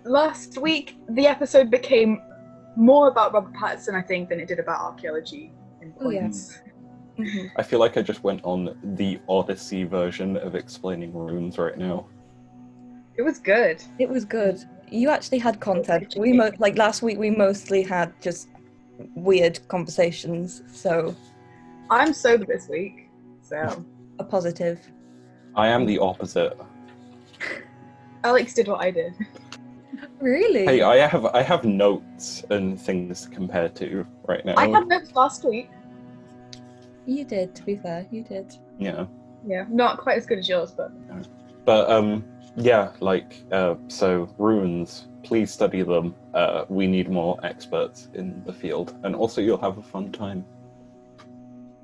Last 0.04 0.58
week 0.58 0.96
the 1.10 1.26
episode 1.26 1.70
became 1.70 2.20
more 2.76 3.08
about 3.08 3.32
Robert 3.32 3.52
Pattinson, 3.52 3.94
I 3.94 4.02
think, 4.02 4.28
than 4.28 4.40
it 4.40 4.48
did 4.48 4.58
about 4.58 4.80
archaeology 4.80 5.52
in 5.80 5.94
Oh, 6.00 6.10
yeah. 6.10 6.22
points. 6.22 6.58
Mhm. 7.18 7.50
I 7.56 7.62
feel 7.62 7.78
like 7.78 7.96
I 7.96 8.02
just 8.02 8.24
went 8.24 8.40
on 8.44 8.76
the 8.96 9.20
Odyssey 9.28 9.84
version 9.84 10.36
of 10.36 10.54
explaining 10.56 11.12
runes 11.14 11.58
right 11.58 11.78
now. 11.78 12.06
It 13.16 13.22
was 13.22 13.38
good. 13.38 13.82
It 13.98 14.08
was 14.08 14.24
good. 14.24 14.62
You 14.90 15.10
actually 15.10 15.38
had 15.38 15.60
content. 15.60 16.14
We 16.18 16.32
mo- 16.32 16.50
like 16.58 16.76
last 16.76 17.02
week. 17.02 17.18
We 17.18 17.30
mostly 17.30 17.82
had 17.82 18.12
just 18.20 18.48
weird 19.14 19.60
conversations. 19.68 20.62
So 20.72 21.14
I'm 21.90 22.12
sober 22.12 22.44
this 22.44 22.68
week, 22.68 23.08
so 23.42 23.84
a 24.18 24.24
positive. 24.24 24.80
I 25.54 25.68
am 25.68 25.86
the 25.86 25.98
opposite. 25.98 26.58
Alex 28.24 28.54
did 28.54 28.68
what 28.68 28.80
I 28.80 28.90
did. 28.90 29.14
Really? 30.20 30.64
Hey, 30.64 30.82
I 30.82 30.96
have 31.06 31.26
I 31.26 31.42
have 31.42 31.64
notes 31.64 32.42
and 32.50 32.80
things 32.80 33.22
to 33.22 33.28
compare 33.28 33.68
to 33.70 34.06
right 34.26 34.44
now. 34.44 34.54
I 34.56 34.68
had 34.68 34.88
notes 34.88 35.14
last 35.14 35.44
week. 35.44 35.70
You 37.06 37.24
did. 37.24 37.54
To 37.54 37.62
be 37.62 37.76
fair, 37.76 38.06
you 38.10 38.24
did. 38.24 38.56
Yeah. 38.78 39.06
Yeah, 39.46 39.64
not 39.68 39.98
quite 39.98 40.18
as 40.18 40.26
good 40.26 40.38
as 40.38 40.48
yours, 40.48 40.72
but 40.72 40.90
But 41.64 41.88
um 41.90 42.24
yeah, 42.56 42.90
like 43.00 43.44
uh 43.52 43.76
so 43.88 44.28
runes, 44.38 45.06
please 45.22 45.52
study 45.52 45.82
them. 45.82 46.14
Uh 46.34 46.64
we 46.68 46.86
need 46.86 47.08
more 47.08 47.38
experts 47.44 48.08
in 48.14 48.42
the 48.44 48.52
field. 48.52 48.96
And 49.04 49.14
also 49.14 49.40
you'll 49.40 49.58
have 49.58 49.78
a 49.78 49.82
fun 49.82 50.10
time. 50.10 50.44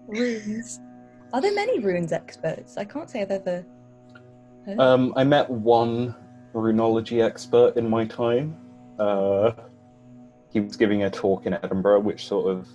Runes. 0.08 0.80
Are 1.32 1.40
there 1.40 1.54
many 1.54 1.78
runes 1.78 2.12
experts? 2.12 2.76
I 2.76 2.84
can't 2.84 3.08
say 3.08 3.22
I've 3.22 3.30
ever. 3.30 3.64
Heard. 4.66 4.80
Um 4.80 5.12
I 5.16 5.24
met 5.24 5.48
one 5.48 6.14
runology 6.54 7.24
expert 7.24 7.76
in 7.76 7.88
my 7.88 8.04
time. 8.04 8.56
Uh 8.98 9.52
he 10.50 10.60
was 10.60 10.76
giving 10.76 11.04
a 11.04 11.10
talk 11.10 11.46
in 11.46 11.54
Edinburgh 11.54 12.00
which 12.00 12.26
sort 12.26 12.50
of 12.54 12.68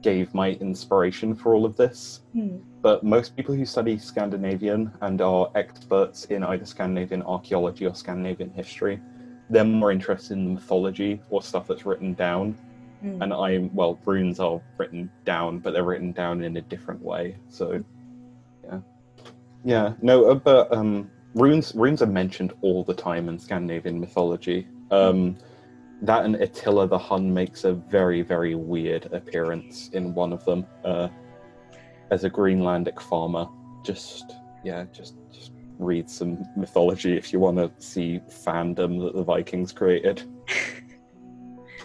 gave 0.00 0.34
my 0.34 0.50
inspiration 0.52 1.34
for 1.34 1.54
all 1.54 1.64
of 1.64 1.76
this. 1.76 2.20
Hmm. 2.32 2.56
but 2.82 3.04
most 3.04 3.36
people 3.36 3.54
who 3.54 3.64
study 3.64 3.96
Scandinavian 3.98 4.90
and 5.02 5.20
are 5.20 5.50
experts 5.54 6.24
in 6.26 6.42
either 6.42 6.64
Scandinavian 6.64 7.22
archaeology 7.22 7.86
or 7.86 7.94
Scandinavian 7.94 8.50
history, 8.50 9.00
they're 9.50 9.64
more 9.64 9.92
interested 9.92 10.34
in 10.34 10.54
mythology 10.54 11.20
or 11.30 11.42
stuff 11.42 11.68
that's 11.68 11.86
written 11.86 12.14
down. 12.14 12.58
Hmm. 13.02 13.22
And 13.22 13.32
I'm, 13.32 13.74
well, 13.74 14.00
runes 14.06 14.40
are 14.40 14.60
written 14.78 15.10
down, 15.24 15.58
but 15.58 15.72
they're 15.72 15.84
written 15.84 16.12
down 16.12 16.42
in 16.42 16.56
a 16.56 16.62
different 16.62 17.02
way. 17.02 17.36
So, 17.48 17.84
yeah. 18.64 18.78
Yeah, 19.64 19.94
no, 20.00 20.30
uh, 20.30 20.34
but 20.34 20.72
um, 20.72 21.10
runes, 21.34 21.74
runes 21.74 22.00
are 22.02 22.06
mentioned 22.06 22.52
all 22.62 22.84
the 22.84 22.94
time 22.94 23.28
in 23.28 23.38
Scandinavian 23.38 24.00
mythology. 24.00 24.66
Um, 24.90 25.36
that 26.02 26.24
and 26.24 26.36
Attila 26.36 26.88
the 26.88 26.98
Hun 26.98 27.32
makes 27.32 27.64
a 27.64 27.74
very, 27.74 28.22
very 28.22 28.54
weird 28.54 29.06
appearance 29.12 29.90
in 29.92 30.14
one 30.14 30.32
of 30.32 30.44
them. 30.44 30.66
Uh, 30.84 31.08
as 32.12 32.24
a 32.24 32.30
Greenlandic 32.30 33.00
farmer. 33.00 33.48
Just 33.82 34.36
yeah, 34.62 34.84
just 34.92 35.14
just 35.32 35.50
read 35.78 36.08
some 36.08 36.44
mythology 36.54 37.16
if 37.16 37.32
you 37.32 37.40
want 37.40 37.56
to 37.56 37.72
see 37.78 38.20
fandom 38.28 39.02
that 39.02 39.16
the 39.16 39.24
Vikings 39.24 39.72
created. 39.72 40.22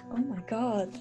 Oh 0.10 0.20
my 0.20 0.40
god. 0.48 0.98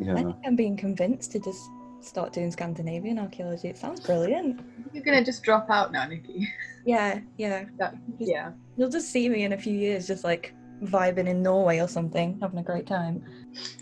I 0.00 0.14
think 0.14 0.36
I'm 0.44 0.56
being 0.56 0.76
convinced 0.76 1.32
to 1.32 1.40
just 1.40 1.70
start 2.00 2.32
doing 2.32 2.50
Scandinavian 2.50 3.18
archaeology. 3.18 3.68
It 3.68 3.76
sounds 3.76 4.00
brilliant. 4.00 4.60
you're 4.92 5.04
gonna 5.04 5.24
just 5.24 5.42
drop 5.42 5.68
out 5.70 5.92
now, 5.92 6.06
Nikki. 6.06 6.48
Yeah, 6.84 7.20
yeah. 7.36 7.64
That, 7.78 7.96
yeah. 8.18 8.52
You'll 8.76 8.90
just 8.90 9.10
see 9.10 9.28
me 9.28 9.44
in 9.44 9.52
a 9.52 9.58
few 9.58 9.74
years 9.74 10.06
just 10.06 10.24
like 10.24 10.54
vibing 10.82 11.26
in 11.26 11.42
Norway 11.42 11.80
or 11.80 11.88
something, 11.88 12.38
having 12.40 12.58
a 12.58 12.62
great 12.62 12.86
time. 12.86 13.24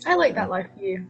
I 0.05 0.15
like 0.15 0.35
that 0.35 0.49
life 0.49 0.67
for 0.75 0.83
you. 0.83 1.07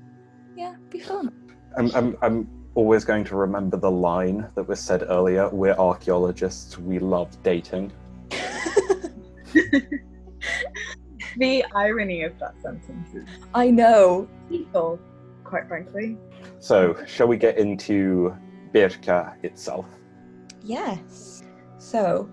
Yeah, 0.56 0.76
be 0.90 1.00
fun. 1.00 1.32
I'm 1.78 1.92
I'm 1.96 2.18
I'm 2.22 2.50
always 2.76 3.04
going 3.04 3.24
to 3.24 3.36
remember 3.36 3.78
the 3.78 3.90
line 3.90 4.48
that 4.56 4.68
was 4.68 4.80
said 4.80 5.04
earlier 5.10 5.50
we're 5.50 5.74
archaeologists, 5.74 6.78
we 6.78 7.00
love 7.00 7.42
dating. 7.42 7.92
The 11.38 11.64
irony 11.76 12.24
of 12.24 12.38
that 12.40 12.60
sentence 12.62 13.14
is 13.14 13.28
I 13.54 13.70
know. 13.70 14.28
people, 14.50 15.00
quite 15.44 15.68
frankly. 15.68 16.18
So, 16.60 16.98
shall 17.06 17.28
we 17.28 17.38
get 17.38 17.58
into 17.58 18.36
Birka 18.74 19.34
itself? 19.44 19.86
Yes. 20.64 21.44
So, 21.78 22.30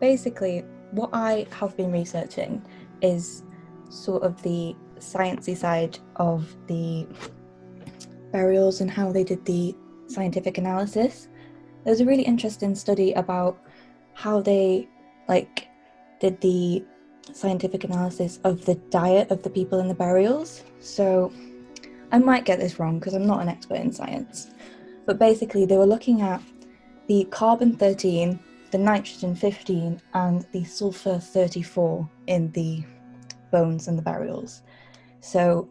basically, 0.00 0.64
what 0.90 1.10
I 1.12 1.46
have 1.50 1.76
been 1.76 1.90
researching 1.90 2.62
is 3.00 3.42
sort 3.88 4.22
of 4.22 4.40
the 4.42 4.76
sciencey 4.98 5.56
side 5.56 5.98
of 6.16 6.54
the 6.66 7.06
burials 8.32 8.80
and 8.80 8.90
how 8.90 9.12
they 9.12 9.24
did 9.24 9.44
the 9.44 9.74
scientific 10.08 10.58
analysis. 10.58 11.28
There's 11.84 12.00
a 12.00 12.04
really 12.04 12.22
interesting 12.22 12.74
study 12.74 13.12
about 13.12 13.58
how 14.14 14.40
they 14.40 14.88
like 15.28 15.68
did 16.20 16.40
the 16.40 16.84
scientific 17.32 17.84
analysis 17.84 18.38
of 18.44 18.64
the 18.64 18.74
diet 18.90 19.30
of 19.30 19.42
the 19.42 19.50
people 19.50 19.80
in 19.80 19.88
the 19.88 19.94
burials. 19.94 20.62
So, 20.80 21.32
I 22.12 22.18
might 22.18 22.44
get 22.44 22.60
this 22.60 22.78
wrong 22.78 22.98
because 22.98 23.14
I'm 23.14 23.26
not 23.26 23.42
an 23.42 23.48
expert 23.48 23.76
in 23.76 23.92
science. 23.92 24.50
But 25.06 25.18
basically, 25.18 25.66
they 25.66 25.76
were 25.76 25.86
looking 25.86 26.22
at 26.22 26.40
the 27.08 27.24
carbon 27.30 27.76
13, 27.76 28.38
the 28.70 28.78
nitrogen 28.78 29.34
15, 29.34 30.00
and 30.14 30.46
the 30.52 30.64
sulfur 30.64 31.18
34 31.18 32.08
in 32.26 32.50
the 32.52 32.84
bones 33.50 33.88
and 33.88 33.98
the 33.98 34.02
burials. 34.02 34.62
So 35.20 35.68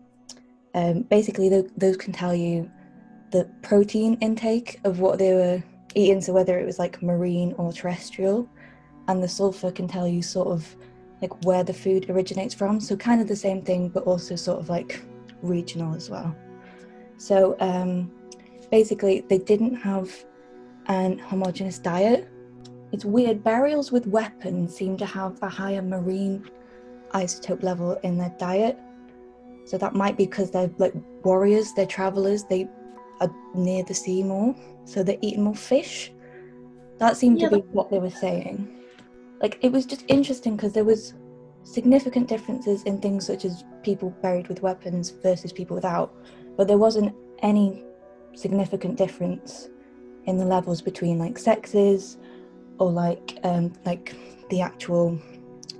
um, 0.75 1.03
basically, 1.03 1.49
tho- 1.49 1.69
those 1.77 1.97
can 1.97 2.13
tell 2.13 2.35
you 2.35 2.69
the 3.31 3.49
protein 3.61 4.17
intake 4.21 4.79
of 4.83 4.99
what 4.99 5.19
they 5.19 5.33
were 5.33 5.63
eating, 5.95 6.21
so 6.21 6.33
whether 6.33 6.59
it 6.59 6.65
was 6.65 6.79
like 6.79 7.01
marine 7.01 7.53
or 7.57 7.71
terrestrial, 7.71 8.49
and 9.07 9.21
the 9.21 9.27
sulfur 9.27 9.71
can 9.71 9.87
tell 9.87 10.07
you 10.07 10.21
sort 10.21 10.47
of 10.47 10.75
like 11.23 11.45
where 11.45 11.63
the 11.63 11.73
food 11.73 12.09
originates 12.09 12.53
from. 12.53 12.79
So 12.79 12.95
kind 12.95 13.19
of 13.21 13.27
the 13.27 13.35
same 13.35 13.61
thing, 13.63 13.89
but 13.89 14.03
also 14.03 14.35
sort 14.35 14.59
of 14.59 14.69
like 14.69 15.01
regional 15.41 15.95
as 15.95 16.09
well. 16.09 16.35
So 17.17 17.55
um, 17.59 18.11
basically, 18.69 19.21
they 19.29 19.37
didn't 19.37 19.75
have 19.75 20.11
an 20.87 21.17
homogeneous 21.17 21.79
diet. 21.79 22.27
It's 22.91 23.05
weird. 23.05 23.43
Burials 23.43 23.91
with 23.91 24.05
weapons 24.05 24.75
seem 24.75 24.97
to 24.97 25.05
have 25.05 25.41
a 25.41 25.49
higher 25.49 25.81
marine 25.81 26.47
isotope 27.11 27.63
level 27.63 27.93
in 28.03 28.17
their 28.17 28.35
diet. 28.37 28.77
So 29.65 29.77
that 29.77 29.95
might 29.95 30.17
be 30.17 30.25
because 30.25 30.51
they're 30.51 30.71
like 30.77 30.93
warriors, 31.23 31.71
they're 31.73 31.85
travelers, 31.85 32.43
they 32.43 32.67
are 33.21 33.33
near 33.55 33.83
the 33.83 33.93
sea 33.93 34.21
more, 34.21 34.53
so 34.83 35.03
they're 35.03 35.17
eating 35.21 35.43
more 35.43 35.55
fish. 35.55 36.11
That 36.97 37.15
seemed 37.15 37.39
Yeah, 37.39 37.49
to 37.49 37.61
be 37.61 37.61
what 37.71 37.89
they 37.89 37.99
were 37.99 38.09
saying. 38.09 38.82
Like 39.43 39.59
it 39.61 39.73
was 39.73 39.85
just 39.85 40.05
interesting 40.07 40.55
because 40.55 40.71
there 40.71 40.85
was 40.85 41.13
significant 41.63 42.29
differences 42.29 42.81
in 42.83 42.99
things 42.99 43.27
such 43.27 43.43
as 43.43 43.65
people 43.83 44.09
buried 44.21 44.47
with 44.47 44.61
weapons 44.61 45.09
versus 45.09 45.51
people 45.51 45.75
without, 45.75 46.15
but 46.55 46.67
there 46.67 46.77
wasn't 46.77 47.13
any 47.39 47.83
significant 48.35 48.97
difference 48.97 49.67
in 50.25 50.37
the 50.37 50.45
levels 50.45 50.81
between 50.81 51.19
like 51.19 51.37
sexes 51.37 52.17
or 52.79 52.89
like 52.89 53.37
um, 53.43 53.73
like 53.85 54.15
the 54.49 54.61
actual 54.61 55.19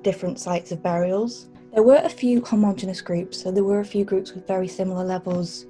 different 0.02 0.40
sites 0.40 0.74
of 0.74 0.84
burials. 0.84 1.48
There 1.74 1.84
were 1.84 2.02
a 2.04 2.10
few 2.10 2.42
homogenous 2.42 3.00
groups, 3.00 3.42
so 3.42 3.50
there 3.50 3.64
were 3.64 3.80
a 3.80 3.86
few 3.86 4.04
groups 4.04 4.34
with 4.34 4.46
very 4.46 4.68
similar 4.68 5.06
levels 5.06 5.68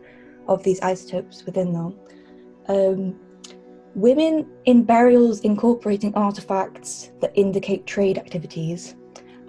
of 0.47 0.63
these 0.63 0.82
isotopes 0.82 1.45
within 1.45 1.71
them. 1.71 1.95
Um, 2.67 3.19
women 3.95 4.47
in 4.65 4.84
burials 4.84 5.39
incorporating 5.41 6.13
artifacts 6.15 7.12
that 7.21 7.32
indicate 7.36 7.86
trade 7.86 8.17
activities 8.17 8.95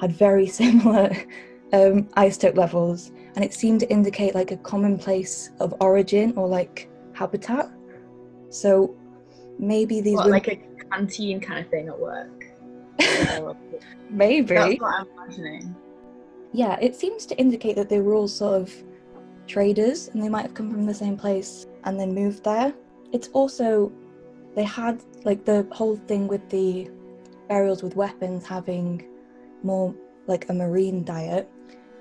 had 0.01 0.13
very 0.13 0.47
similar 0.61 1.11
um, 1.73 2.05
isotope 2.17 2.57
levels, 2.57 3.13
and 3.37 3.45
it 3.45 3.55
seemed 3.55 3.81
to 3.81 3.91
indicate 3.91 4.35
like 4.35 4.51
a 4.51 4.57
common 4.59 4.99
place 4.99 5.51
of 5.61 5.75
origin 5.81 6.33
or 6.37 6.47
like 6.47 6.89
habitat. 7.13 7.71
So 8.51 8.95
maybe 9.59 10.01
these 10.01 10.17
What, 10.17 10.27
women, 10.27 10.33
like 10.33 10.49
a 10.49 10.85
canteen 10.91 11.41
kind 11.41 11.65
of 11.65 11.71
thing 11.71 11.89
at 11.89 11.99
work? 11.99 12.45
maybe 14.11 14.55
That's 14.55 14.81
what 14.81 14.95
I'm 14.95 15.07
imagining. 15.19 15.75
yeah, 16.53 16.79
it 16.81 16.95
seems 16.95 17.27
to 17.27 17.37
indicate 17.39 17.75
that 17.77 17.89
they 17.89 18.01
were 18.01 18.15
all 18.15 18.29
sort 18.29 18.61
of 18.61 18.73
traders 19.49 20.09
and 20.09 20.23
they 20.23 20.29
might 20.29 20.43
have 20.43 20.55
come 20.55 20.71
from 20.71 20.87
the 20.87 20.95
same 20.95 21.17
place 21.17 21.67
and 21.85 21.99
then 21.99 22.15
moved 22.15 22.45
there. 22.45 22.73
It's 23.13 23.29
also, 23.29 23.91
they 24.55 24.65
had 24.65 25.03
like 25.25 25.45
the 25.45 25.67
whole 25.73 25.97
thing 25.97 26.29
with 26.29 26.49
the 26.51 26.91
burials 27.49 27.83
with 27.83 27.97
weapons 27.97 28.47
having 28.47 29.05
more 29.63 29.95
like 30.27 30.49
a 30.49 30.53
marine 30.53 31.05
diet 31.05 31.51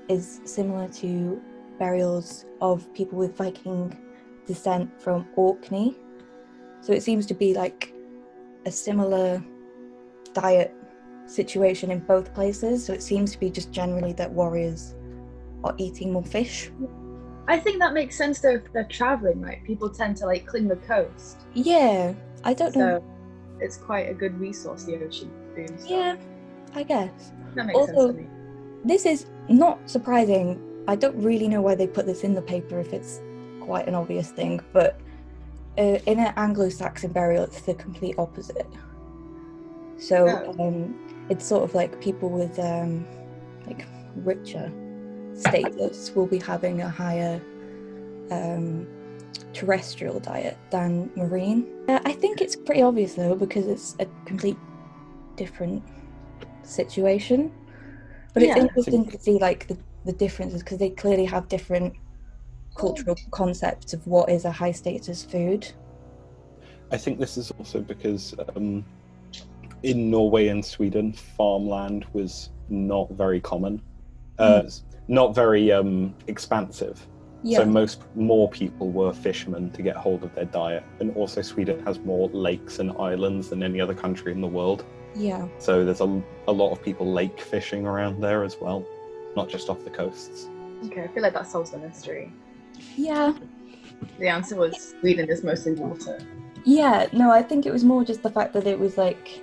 is 0.10 0.42
similar 0.46 0.88
to 0.88 1.42
burials 1.80 2.46
of 2.62 2.92
people 2.94 3.18
with 3.18 3.36
Viking 3.36 3.98
descent 4.46 5.02
from 5.02 5.28
Orkney. 5.36 5.98
So 6.82 6.94
it 6.94 7.02
seems 7.02 7.26
to 7.28 7.34
be 7.34 7.54
like 7.54 7.94
a 8.66 8.72
similar 8.72 9.44
diet 10.34 10.74
situation 11.26 11.92
in 11.92 12.00
both 12.00 12.34
places. 12.34 12.86
So 12.86 12.94
it 12.94 13.02
seems 13.02 13.32
to 13.32 13.40
be 13.40 13.50
just 13.50 13.72
generally 13.72 14.14
that 14.14 14.32
warriors 14.32 14.96
are 15.64 15.74
eating 15.78 16.12
more 16.12 16.24
fish. 16.24 16.72
I 17.48 17.60
think 17.60 17.80
that 17.80 17.94
makes 17.94 18.16
sense 18.16 18.40
though 18.40 18.56
if 18.56 18.72
they're 18.72 18.86
traveling, 18.86 19.42
right? 19.42 19.64
People 19.64 19.90
tend 19.90 20.18
to 20.18 20.26
like 20.26 20.46
cling 20.46 20.68
the 20.68 20.78
coast. 20.78 21.42
Yeah, 21.54 22.14
I 22.44 22.54
don't 22.54 22.76
know. 22.76 23.04
It's 23.60 23.78
quite 23.78 24.10
a 24.10 24.14
good 24.14 24.38
resource, 24.40 24.84
the 24.84 24.96
ocean. 25.04 25.32
Yeah, 25.86 26.16
I 26.76 26.84
guess. 26.84 27.32
That 27.56 27.68
makes 27.68 27.78
Also- 27.80 27.94
sense 28.08 28.16
to 28.16 28.22
me. 28.24 28.28
This 28.86 29.06
is 29.06 29.28
not 29.48 29.80
surprising. 29.90 30.60
I 30.88 30.96
don't 30.98 31.16
really 31.24 31.48
know 31.48 31.62
why 31.62 31.76
they 31.76 31.88
put 31.88 32.06
this 32.06 32.24
in 32.26 32.34
the 32.34 32.42
paper 32.42 32.80
if 32.80 32.92
it's 32.92 33.22
quite 33.62 33.88
an 33.88 33.96
obvious 33.96 34.32
thing, 34.32 34.60
but 34.74 35.00
uh, 35.78 36.00
in 36.06 36.20
an 36.20 36.34
Anglo 36.36 36.68
Saxon 36.70 37.12
burial, 37.14 37.44
it's 37.46 37.62
the 37.62 37.74
complete 37.76 38.16
opposite. 38.18 38.68
So 39.98 40.28
Oh. 40.28 40.68
um, 40.68 41.00
it's 41.30 41.46
sort 41.46 41.64
of 41.64 41.74
like 41.74 42.02
people 42.02 42.30
with 42.30 42.60
um, 42.60 43.06
like 43.66 43.86
richer 44.18 44.70
status 45.34 46.14
will 46.14 46.28
be 46.28 46.38
having 46.40 46.82
a 46.82 46.90
higher 46.90 47.42
um, 48.32 48.86
terrestrial 49.54 50.20
diet 50.20 50.58
than 50.70 51.12
marine. 51.16 51.68
Uh, 51.88 52.00
I 52.06 52.14
think 52.14 52.42
it's 52.42 52.56
pretty 52.56 52.82
obvious 52.82 53.16
though 53.16 53.36
because 53.36 53.68
it's 53.68 53.96
a 54.00 54.08
complete 54.26 54.58
different 55.36 55.84
situation. 56.64 57.52
But 58.34 58.44
it's 58.44 58.56
Yeah. 58.56 58.64
interesting 58.64 59.10
to 59.10 59.20
see 59.20 59.38
like 59.40 59.68
the, 59.68 59.78
the 60.06 60.14
differences 60.14 60.64
because 60.64 60.80
they 60.80 60.90
clearly 60.90 61.26
have 61.26 61.48
different 61.48 61.94
cultural 62.76 63.16
concepts 63.32 63.94
of 63.94 64.06
what 64.08 64.30
is 64.30 64.46
a 64.46 64.52
high 64.52 64.72
status 64.72 65.24
food. 65.24 65.72
I 66.92 66.98
think 66.98 67.20
this 67.20 67.38
is 67.38 67.52
also 67.52 67.82
because 67.82 68.34
um, 68.56 68.86
in 69.84 70.10
Norway 70.10 70.48
and 70.48 70.64
Sweden, 70.64 71.14
farmland 71.14 72.06
was 72.14 72.50
not 72.70 73.12
very 73.12 73.40
common, 73.40 73.82
uh, 74.40 74.64
not 75.08 75.36
very 75.36 75.72
um, 75.72 76.16
expansive. 76.28 77.06
So 77.46 77.66
most 77.66 78.02
more 78.16 78.50
people 78.50 78.90
were 78.92 79.12
fishermen 79.12 79.70
to 79.72 79.82
get 79.82 79.96
hold 79.98 80.24
of 80.24 80.34
their 80.34 80.46
diet, 80.46 80.84
and 81.00 81.14
also 81.16 81.42
Sweden 81.42 81.84
has 81.86 82.00
more 82.00 82.30
lakes 82.30 82.80
and 82.80 82.92
islands 82.98 83.50
than 83.50 83.62
any 83.64 83.82
other 83.82 83.94
country 83.94 84.32
in 84.32 84.40
the 84.42 84.48
world. 84.48 84.86
yeah. 85.16 85.48
So 85.60 85.84
there's 85.86 86.02
a, 86.02 86.22
a 86.48 86.52
lot 86.52 86.72
of 86.72 86.82
people 86.82 87.12
lake 87.12 87.40
fishing 87.42 87.86
around 87.86 88.22
there 88.22 88.44
as 88.44 88.60
well, 88.62 88.86
not 89.36 89.50
just 89.50 89.70
off 89.70 89.84
the 89.84 89.90
coasts. 89.90 90.48
Okay, 90.86 91.04
I 91.04 91.08
feel 91.10 91.22
like 91.24 91.34
that 91.34 91.48
solves 91.48 91.72
the 91.72 91.78
mystery. 91.80 92.32
Yeah. 92.96 93.34
The 94.20 94.28
answer 94.28 94.56
was 94.56 94.96
Sweden 95.00 95.30
is 95.30 95.44
mostly 95.44 95.74
water. 95.74 96.20
Yeah, 96.66 97.08
no, 97.14 97.30
I 97.30 97.42
think 97.44 97.66
it 97.66 97.72
was 97.74 97.84
more 97.84 98.04
just 98.06 98.24
the 98.24 98.30
fact 98.30 98.54
that 98.54 98.66
it 98.68 98.80
was 98.80 98.98
like, 98.98 99.42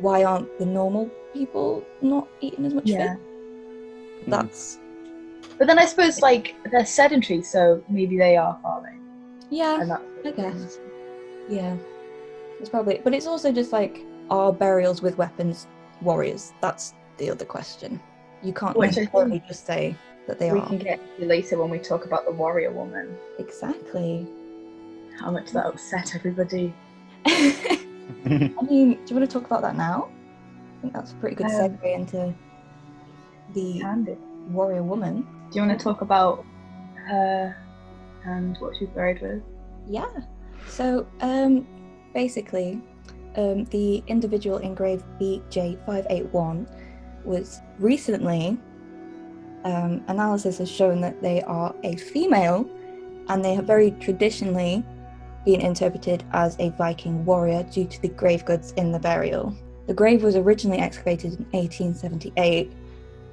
why 0.00 0.24
aren't 0.24 0.58
the 0.58 0.66
normal 0.66 1.10
people 1.34 1.84
not 2.02 2.28
eating 2.40 2.64
as 2.66 2.72
much 2.74 2.86
Yeah. 2.86 3.14
fish? 3.16 3.22
That's 4.26 4.78
But 5.58 5.66
then 5.66 5.78
I 5.78 5.86
suppose 5.86 6.20
like 6.20 6.54
they're 6.70 6.86
sedentary, 6.86 7.42
so 7.42 7.82
maybe 7.88 8.16
they 8.16 8.36
are 8.36 8.58
farming, 8.62 9.00
yeah, 9.50 9.80
and 9.80 9.90
that's 9.90 10.02
I 10.26 10.30
guess. 10.30 10.78
yeah. 11.48 11.76
It's 12.60 12.68
probably, 12.68 13.00
but 13.04 13.14
it's 13.14 13.26
also 13.26 13.52
just 13.52 13.72
like, 13.72 14.00
are 14.30 14.52
burials 14.52 15.00
with 15.00 15.16
weapons 15.16 15.66
warriors? 16.02 16.52
That's 16.60 16.94
the 17.16 17.30
other 17.30 17.44
question. 17.44 18.00
You 18.42 18.52
can't 18.52 18.76
Which 18.76 18.96
necessarily 18.96 19.42
just 19.46 19.64
say 19.66 19.94
that 20.26 20.38
they 20.40 20.52
we 20.52 20.58
are. 20.58 20.66
can 20.66 20.78
get 20.78 21.00
to 21.18 21.24
later 21.26 21.58
when 21.58 21.70
we 21.70 21.78
talk 21.78 22.04
about 22.04 22.24
the 22.24 22.32
warrior 22.32 22.70
woman. 22.72 23.16
Exactly. 23.38 24.26
How 25.20 25.30
much 25.30 25.50
that 25.52 25.66
upset 25.66 26.14
everybody. 26.16 26.74
I 27.26 27.78
mean, 28.68 28.94
do 28.94 29.14
you 29.14 29.16
want 29.16 29.24
to 29.24 29.26
talk 29.26 29.44
about 29.46 29.62
that 29.62 29.76
now? 29.76 30.08
I 30.78 30.80
think 30.82 30.92
that's 30.94 31.12
a 31.12 31.14
pretty 31.16 31.36
good 31.36 31.46
Um, 31.46 31.52
segue 31.52 31.94
into 31.94 32.34
the 33.54 34.16
warrior 34.50 34.82
woman. 34.82 35.26
Do 35.50 35.58
you 35.58 35.66
want 35.66 35.78
to 35.78 35.82
talk 35.82 36.02
about 36.02 36.44
her 37.06 37.56
and 38.24 38.56
what 38.58 38.76
she's 38.76 38.88
buried 38.90 39.22
with? 39.22 39.42
Yeah. 39.86 40.08
So, 40.68 41.06
um, 41.20 41.66
basically, 42.12 42.82
um, 43.36 43.64
the 43.66 44.02
individual 44.06 44.58
engraved 44.58 45.04
BJ581 45.20 46.68
was 47.24 47.60
recently 47.78 48.58
um, 49.64 50.04
analysis 50.08 50.58
has 50.58 50.70
shown 50.70 51.00
that 51.00 51.20
they 51.22 51.42
are 51.42 51.74
a 51.82 51.96
female 51.96 52.68
and 53.28 53.44
they 53.44 53.54
have 53.54 53.64
very 53.64 53.90
traditionally 53.92 54.84
been 55.44 55.60
interpreted 55.60 56.24
as 56.32 56.56
a 56.58 56.70
Viking 56.70 57.24
warrior 57.24 57.62
due 57.64 57.86
to 57.86 58.02
the 58.02 58.08
grave 58.08 58.44
goods 58.44 58.72
in 58.72 58.92
the 58.92 58.98
burial. 58.98 59.54
The 59.86 59.94
grave 59.94 60.22
was 60.22 60.36
originally 60.36 60.78
excavated 60.78 61.32
in 61.32 61.44
1878 61.52 62.72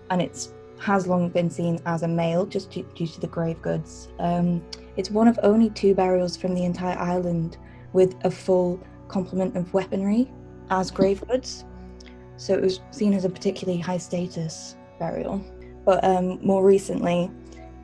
and 0.09 0.21
it 0.21 0.47
has 0.79 1.07
long 1.07 1.29
been 1.29 1.49
seen 1.49 1.79
as 1.85 2.03
a 2.03 2.07
male 2.07 2.45
just 2.45 2.71
due, 2.71 2.83
to 2.93 3.19
the 3.19 3.27
grave 3.27 3.61
goods. 3.61 4.09
Um, 4.19 4.63
it's 4.97 5.09
one 5.09 5.27
of 5.27 5.39
only 5.43 5.69
two 5.69 5.93
burials 5.93 6.37
from 6.37 6.53
the 6.53 6.63
entire 6.63 6.97
island 6.97 7.57
with 7.93 8.15
a 8.23 8.31
full 8.31 8.79
complement 9.07 9.55
of 9.55 9.73
weaponry 9.73 10.31
as 10.69 10.91
grave 10.91 11.25
goods, 11.27 11.65
so 12.37 12.53
it 12.53 12.61
was 12.61 12.81
seen 12.91 13.13
as 13.13 13.25
a 13.25 13.29
particularly 13.29 13.79
high 13.79 13.97
status 13.97 14.75
burial. 14.99 15.43
But 15.85 16.03
um, 16.03 16.39
more 16.45 16.65
recently, 16.65 17.31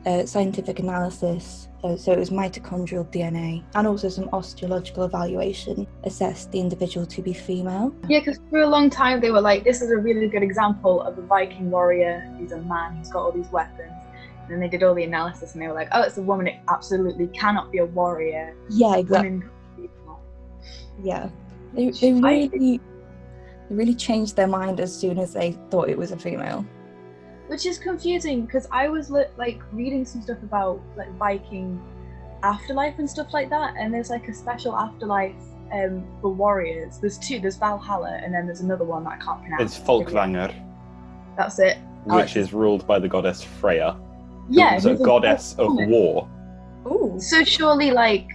uh, 0.06 0.26
scientific 0.26 0.78
analysis, 0.78 1.68
uh, 1.84 1.96
so 1.96 2.12
it 2.12 2.18
was 2.18 2.30
mitochondrial 2.30 3.04
DNA, 3.12 3.64
and 3.74 3.86
also 3.86 4.08
some 4.08 4.28
osteological 4.32 5.04
evaluation 5.04 5.86
assessed 6.04 6.52
the 6.52 6.60
individual 6.60 7.06
to 7.06 7.22
be 7.22 7.32
female. 7.32 7.94
Yeah, 8.08 8.20
because 8.20 8.40
for 8.50 8.60
a 8.62 8.66
long 8.66 8.90
time 8.90 9.20
they 9.20 9.30
were 9.30 9.40
like, 9.40 9.64
this 9.64 9.82
is 9.82 9.90
a 9.90 9.96
really 9.96 10.28
good 10.28 10.42
example 10.42 11.02
of 11.02 11.18
a 11.18 11.22
Viking 11.22 11.70
warrior. 11.70 12.28
He's 12.38 12.52
a 12.52 12.60
man, 12.62 12.96
he's 12.96 13.10
got 13.10 13.22
all 13.22 13.32
these 13.32 13.48
weapons. 13.48 13.92
And 14.42 14.50
then 14.50 14.60
they 14.60 14.68
did 14.68 14.82
all 14.82 14.94
the 14.94 15.04
analysis 15.04 15.52
and 15.52 15.62
they 15.62 15.68
were 15.68 15.74
like, 15.74 15.88
oh, 15.92 16.02
it's 16.02 16.18
a 16.18 16.22
woman, 16.22 16.48
it 16.48 16.60
absolutely 16.68 17.28
cannot 17.28 17.70
be 17.70 17.78
a 17.78 17.86
warrior. 17.86 18.54
Yeah, 18.68 18.96
exactly. 18.96 19.30
Women 19.30 19.50
can't 19.50 19.76
be 19.76 19.86
that." 19.86 21.04
Yeah, 21.04 21.30
they, 21.74 21.90
they 21.90 22.12
really, 22.12 22.48
they 22.48 22.80
really 23.70 23.94
changed 23.94 24.36
their 24.36 24.48
mind 24.48 24.80
as 24.80 24.94
soon 24.94 25.18
as 25.18 25.32
they 25.32 25.52
thought 25.70 25.88
it 25.88 25.96
was 25.96 26.12
a 26.12 26.16
female. 26.16 26.66
Which 27.52 27.66
is 27.66 27.76
confusing 27.76 28.46
because 28.46 28.66
I 28.70 28.88
was 28.88 29.10
li- 29.10 29.26
like 29.36 29.60
reading 29.72 30.06
some 30.06 30.22
stuff 30.22 30.42
about 30.42 30.80
like 30.96 31.12
Viking 31.18 31.78
afterlife 32.42 32.98
and 32.98 33.08
stuff 33.08 33.34
like 33.34 33.50
that, 33.50 33.74
and 33.76 33.92
there's 33.92 34.08
like 34.08 34.26
a 34.26 34.32
special 34.32 34.74
afterlife 34.74 35.34
um, 35.70 36.02
for 36.22 36.32
warriors. 36.32 36.96
There's 36.98 37.18
two. 37.18 37.40
There's 37.40 37.56
Valhalla, 37.56 38.18
and 38.24 38.32
then 38.32 38.46
there's 38.46 38.62
another 38.62 38.86
one 38.86 39.04
that 39.04 39.18
I 39.20 39.22
can't 39.22 39.42
pronounce. 39.42 39.76
It's 39.76 39.78
Folkvangr, 39.86 40.50
That's 41.36 41.58
it. 41.58 41.76
which 42.06 42.36
is 42.36 42.54
ruled 42.54 42.86
by 42.86 42.98
the 42.98 43.06
goddess 43.06 43.42
Freya, 43.42 43.98
Yeah, 44.48 44.74
is 44.76 44.86
a 44.86 44.92
who's 44.92 45.02
a 45.02 45.04
goddess 45.04 45.54
of 45.58 45.74
war. 45.74 46.26
Ooh. 46.86 47.16
So 47.20 47.44
surely, 47.44 47.90
like, 47.90 48.30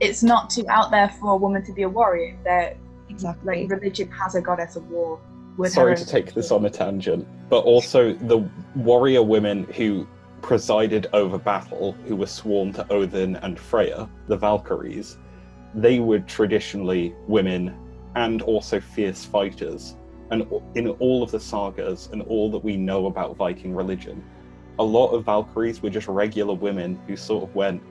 it's 0.00 0.22
not 0.22 0.48
too 0.48 0.64
out 0.70 0.90
there 0.90 1.10
for 1.20 1.32
a 1.34 1.36
woman 1.36 1.62
to 1.66 1.74
be 1.74 1.82
a 1.82 1.90
warrior. 1.90 2.38
That 2.44 2.78
Exactly. 3.10 3.68
like 3.68 3.70
religion 3.70 4.10
has 4.12 4.34
a 4.34 4.40
goddess 4.40 4.76
of 4.76 4.88
war. 4.88 5.20
With 5.60 5.72
Sorry 5.72 5.94
to 5.94 6.06
take 6.06 6.32
this 6.32 6.50
on 6.50 6.64
a 6.64 6.70
tangent, 6.70 7.28
but 7.50 7.64
also 7.64 8.14
the 8.14 8.48
warrior 8.74 9.22
women 9.22 9.64
who 9.64 10.08
presided 10.40 11.06
over 11.12 11.36
battle, 11.36 11.92
who 12.06 12.16
were 12.16 12.26
sworn 12.26 12.72
to 12.72 12.90
Odin 12.90 13.36
and 13.36 13.58
Freya, 13.58 14.08
the 14.26 14.38
Valkyries, 14.38 15.18
they 15.74 16.00
were 16.00 16.20
traditionally 16.20 17.14
women 17.28 17.76
and 18.16 18.40
also 18.40 18.80
fierce 18.80 19.26
fighters. 19.26 19.96
And 20.30 20.50
in 20.76 20.88
all 20.88 21.22
of 21.22 21.30
the 21.30 21.38
sagas 21.38 22.08
and 22.10 22.22
all 22.22 22.50
that 22.52 22.64
we 22.64 22.78
know 22.78 23.04
about 23.04 23.36
Viking 23.36 23.74
religion, 23.74 24.24
a 24.78 24.82
lot 24.82 25.08
of 25.08 25.26
Valkyries 25.26 25.82
were 25.82 25.90
just 25.90 26.08
regular 26.08 26.54
women 26.54 26.98
who 27.06 27.16
sort 27.16 27.44
of 27.44 27.54
went, 27.54 27.82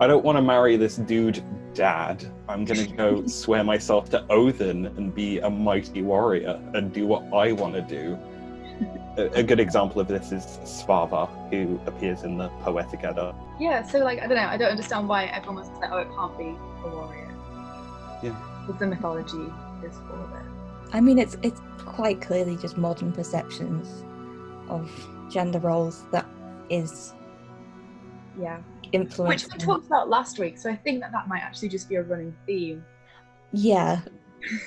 I 0.00 0.06
don't 0.06 0.24
want 0.24 0.36
to 0.36 0.42
marry 0.42 0.78
this 0.78 0.96
dude, 0.96 1.44
dad. 1.74 2.24
I'm 2.48 2.64
going 2.64 2.86
to 2.86 2.96
go 2.96 3.26
swear 3.26 3.62
myself 3.62 4.08
to 4.10 4.24
Odin 4.30 4.86
and 4.86 5.14
be 5.14 5.40
a 5.40 5.50
mighty 5.50 6.00
warrior 6.00 6.58
and 6.72 6.90
do 6.90 7.06
what 7.06 7.22
I 7.34 7.52
want 7.52 7.74
to 7.74 7.82
do. 7.82 8.18
A, 9.18 9.40
a 9.40 9.42
good 9.42 9.60
example 9.60 10.00
of 10.00 10.08
this 10.08 10.32
is 10.32 10.44
Svava, 10.64 11.28
who 11.50 11.78
appears 11.84 12.22
in 12.22 12.38
the 12.38 12.48
Poetic 12.62 13.04
Edda. 13.04 13.34
Yeah, 13.58 13.82
so 13.82 13.98
like 13.98 14.20
I 14.20 14.26
don't 14.26 14.38
know, 14.38 14.46
I 14.46 14.56
don't 14.56 14.70
understand 14.70 15.06
why 15.06 15.26
everyone 15.26 15.56
was 15.56 15.68
like, 15.80 15.90
oh, 15.92 15.98
it 15.98 16.08
can't 16.16 16.38
be 16.38 16.44
a 16.44 16.88
warrior. 16.88 17.34
Yeah. 18.22 18.36
Because 18.66 18.80
the 18.80 18.86
mythology 18.86 19.52
is 19.84 19.94
for 20.08 20.14
of 20.14 20.32
it. 20.32 20.94
I 20.94 21.02
mean, 21.02 21.18
it's 21.18 21.36
it's 21.42 21.60
quite 21.78 22.22
clearly 22.22 22.56
just 22.56 22.78
modern 22.78 23.12
perceptions 23.12 24.02
of 24.70 24.90
gender 25.30 25.58
roles 25.58 26.04
that 26.10 26.26
is 26.70 27.12
Yeah. 28.40 28.60
Which 29.28 29.46
we 29.46 29.58
talked 29.58 29.86
about 29.86 30.08
last 30.08 30.38
week, 30.38 30.58
so 30.58 30.70
I 30.70 30.76
think 30.76 31.00
that 31.00 31.12
that 31.12 31.28
might 31.28 31.40
actually 31.42 31.68
just 31.68 31.88
be 31.88 31.96
a 31.96 32.02
running 32.02 32.34
theme. 32.46 32.84
Yeah, 33.52 34.00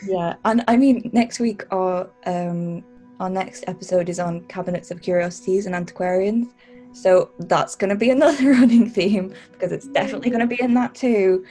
yeah, 0.05 0.35
and 0.45 0.63
I 0.67 0.77
mean, 0.77 1.09
next 1.13 1.39
week 1.39 1.63
our 1.71 2.09
um 2.25 2.83
our 3.19 3.29
next 3.29 3.63
episode 3.67 4.09
is 4.09 4.19
on 4.19 4.41
cabinets 4.45 4.91
of 4.91 5.01
curiosities 5.01 5.65
and 5.65 5.75
antiquarians, 5.75 6.53
so 6.93 7.31
that's 7.39 7.75
going 7.75 7.89
to 7.89 7.95
be 7.95 8.09
another 8.17 8.51
running 8.51 8.89
theme 8.89 9.33
because 9.51 9.71
it's 9.71 9.87
definitely 9.87 10.29
going 10.29 10.47
to 10.47 10.55
be 10.55 10.61
in 10.61 10.73
that 10.75 10.95
too. 10.95 11.45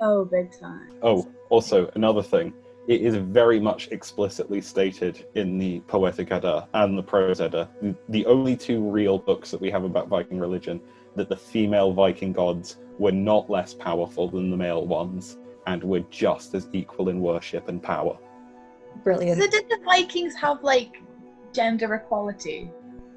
Oh, 0.00 0.24
big 0.24 0.50
time. 0.58 0.90
Oh, 1.02 1.28
also 1.50 1.90
another 1.94 2.22
thing. 2.22 2.54
It 2.88 3.02
is 3.02 3.14
very 3.16 3.60
much 3.60 3.88
explicitly 3.92 4.60
stated 4.60 5.26
in 5.34 5.58
the 5.58 5.80
Poetic 5.80 6.32
Edda 6.32 6.66
and 6.74 6.96
the 6.96 7.02
Prose 7.02 7.40
Edda, 7.40 7.68
the 8.08 8.26
only 8.26 8.56
two 8.56 8.82
real 8.82 9.18
books 9.18 9.50
that 9.50 9.60
we 9.60 9.70
have 9.70 9.84
about 9.84 10.08
Viking 10.08 10.40
religion, 10.40 10.80
that 11.20 11.28
the 11.28 11.36
female 11.36 11.92
Viking 11.92 12.32
gods 12.32 12.78
were 12.98 13.12
not 13.12 13.50
less 13.50 13.74
powerful 13.74 14.28
than 14.30 14.50
the 14.50 14.56
male 14.56 14.86
ones 14.86 15.36
and 15.66 15.84
were 15.84 16.00
just 16.10 16.54
as 16.54 16.68
equal 16.72 17.10
in 17.10 17.20
worship 17.20 17.68
and 17.68 17.82
power. 17.82 18.16
Brilliant. 19.04 19.38
So 19.40 19.46
did 19.46 19.68
the 19.68 19.78
Vikings 19.84 20.34
have 20.36 20.62
like 20.62 21.02
gender 21.52 21.94
equality? 21.94 22.70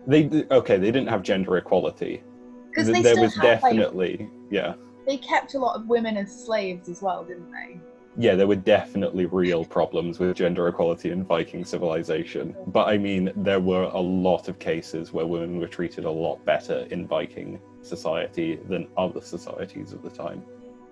They 0.06 0.46
okay, 0.52 0.78
they 0.78 0.92
didn't 0.92 1.08
have 1.08 1.24
gender 1.24 1.56
equality. 1.58 2.24
Because 2.70 2.88
Th- 2.90 3.04
there 3.04 3.14
still 3.14 3.24
was 3.24 3.36
had, 3.36 3.44
like, 3.44 3.62
definitely 3.62 4.30
yeah. 4.50 4.74
they 5.08 5.18
kept 5.18 5.54
a 5.54 5.60
lot 5.60 5.78
of 5.78 5.88
women 5.88 6.18
as 6.18 6.46
slaves 6.46 6.90
as 6.90 7.02
well, 7.02 7.24
didn't 7.24 7.52
they? 7.52 7.80
Yeah, 8.18 8.36
there 8.36 8.48
were 8.48 8.56
definitely 8.56 9.26
real 9.26 9.66
problems 9.66 10.20
with 10.20 10.36
gender 10.36 10.68
equality 10.68 11.12
in 11.12 11.24
Viking 11.24 11.64
civilization. 11.66 12.56
But 12.68 12.88
I 12.90 12.98
mean, 12.98 13.32
there 13.38 13.60
were 13.60 13.86
a 13.86 14.00
lot 14.00 14.50
of 14.50 14.60
cases 14.60 15.14
where 15.14 15.26
women 15.26 15.60
were 15.60 15.68
treated 15.68 16.06
a 16.06 16.12
lot 16.12 16.44
better 16.46 16.88
in 16.92 17.08
Viking 17.08 17.60
society 17.84 18.60
than 18.68 18.88
other 18.98 19.22
societies 19.22 19.94
of 19.94 20.02
the 20.02 20.10
time. 20.10 20.44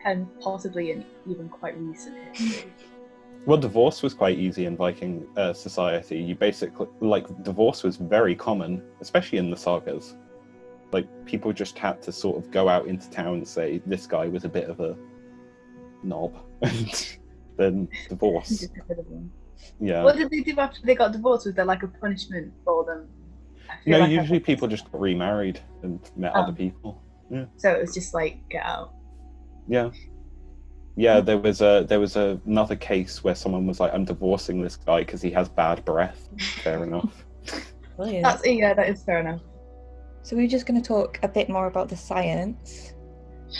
And 0.05 0.27
possibly 0.39 0.91
in 0.91 1.05
even 1.27 1.49
quite 1.49 1.77
recent 1.77 2.17
history. 2.35 2.73
Well, 3.47 3.57
divorce 3.57 4.03
was 4.03 4.13
quite 4.13 4.37
easy 4.37 4.65
in 4.67 4.77
Viking 4.77 5.25
uh, 5.35 5.51
society. 5.53 6.19
You 6.19 6.35
basically, 6.35 6.85
like, 6.99 7.25
divorce 7.43 7.81
was 7.81 7.97
very 7.97 8.35
common, 8.35 8.83
especially 8.99 9.39
in 9.39 9.49
the 9.49 9.57
sagas. 9.57 10.15
Like, 10.91 11.07
people 11.25 11.51
just 11.51 11.75
had 11.79 12.03
to 12.03 12.11
sort 12.11 12.37
of 12.37 12.51
go 12.51 12.69
out 12.69 12.85
into 12.85 13.09
town 13.09 13.37
and 13.37 13.47
say, 13.47 13.81
this 13.87 14.05
guy 14.05 14.27
was 14.27 14.45
a 14.45 14.49
bit 14.49 14.69
of 14.69 14.79
a 14.79 14.95
knob, 16.03 16.35
and 16.61 17.17
then 17.57 17.87
divorce. 18.09 18.49
Just 18.59 18.77
a 18.77 18.83
bit 18.87 18.99
of 18.99 19.09
them. 19.09 19.31
Yeah. 19.79 20.03
What 20.03 20.17
did 20.17 20.29
they 20.29 20.41
do 20.41 20.59
after 20.59 20.81
they 20.83 20.95
got 20.95 21.11
divorced? 21.11 21.45
Was 21.45 21.55
there 21.55 21.65
like 21.65 21.83
a 21.83 21.87
punishment 21.87 22.53
for 22.63 22.83
them? 22.85 23.07
I 23.71 23.83
feel 23.83 23.91
No, 23.93 23.99
like 23.99 24.09
I- 24.09 24.13
usually 24.21 24.39
people 24.39 24.67
just 24.67 24.91
got 24.91 24.99
remarried 25.01 25.59
and 25.83 25.99
met 26.15 26.31
Oh. 26.35 26.41
other 26.41 26.53
people. 26.53 27.01
So 27.57 27.71
it 27.71 27.79
was 27.79 27.93
just 27.93 28.13
like 28.13 28.37
get 28.49 28.65
out. 28.65 28.93
Yeah. 29.67 29.91
Yeah, 30.97 31.21
there 31.21 31.37
was 31.37 31.61
a 31.61 31.85
there 31.87 31.99
was 32.01 32.17
a, 32.17 32.39
another 32.45 32.75
case 32.75 33.23
where 33.23 33.35
someone 33.35 33.65
was 33.65 33.79
like, 33.79 33.93
"I'm 33.93 34.03
divorcing 34.03 34.61
this 34.61 34.75
guy 34.75 34.99
because 34.99 35.21
he 35.21 35.31
has 35.31 35.47
bad 35.47 35.85
breath." 35.85 36.27
Fair 36.63 36.83
enough. 36.89 37.25
Brilliant. 37.95 38.23
That's 38.23 38.45
yeah, 38.45 38.73
that 38.73 38.89
is 38.89 39.01
fair 39.03 39.19
enough. 39.19 39.41
So 40.23 40.35
we're 40.35 40.47
just 40.49 40.65
going 40.65 40.81
to 40.81 40.85
talk 40.87 41.19
a 41.23 41.27
bit 41.29 41.47
more 41.49 41.67
about 41.67 41.87
the 41.87 41.95
science. 41.95 42.93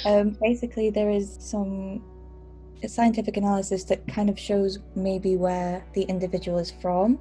Um, 0.05 0.37
basically, 0.41 0.89
there 0.89 1.09
is 1.09 1.37
some 1.39 2.03
scientific 2.85 3.37
analysis 3.37 3.85
that 3.85 4.05
kind 4.07 4.29
of 4.29 4.37
shows 4.37 4.79
maybe 4.95 5.37
where 5.37 5.83
the 5.93 6.01
individual 6.03 6.59
is 6.59 6.71
from. 6.81 7.17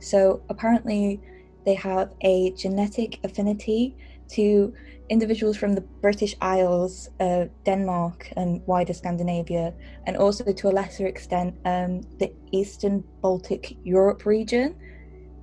So 0.00 0.42
apparently, 0.50 1.20
they 1.66 1.74
have 1.74 2.14
a 2.22 2.52
genetic 2.52 3.18
affinity 3.24 3.96
to 4.28 4.72
individuals 5.08 5.56
from 5.56 5.74
the 5.74 5.82
British 6.00 6.34
Isles, 6.40 7.10
uh, 7.20 7.46
Denmark, 7.64 8.32
and 8.36 8.66
wider 8.66 8.94
Scandinavia, 8.94 9.74
and 10.06 10.16
also 10.16 10.44
to 10.52 10.68
a 10.68 10.72
lesser 10.72 11.06
extent 11.06 11.54
um, 11.64 12.00
the 12.18 12.32
Eastern 12.52 13.04
Baltic 13.20 13.76
Europe 13.84 14.24
region. 14.24 14.76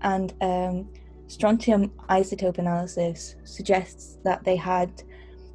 And 0.02 0.34
um, 0.42 0.90
strontium 1.28 1.90
isotope 2.10 2.58
analysis 2.58 3.36
suggests 3.44 4.18
that 4.24 4.44
they 4.44 4.56
had 4.56 5.04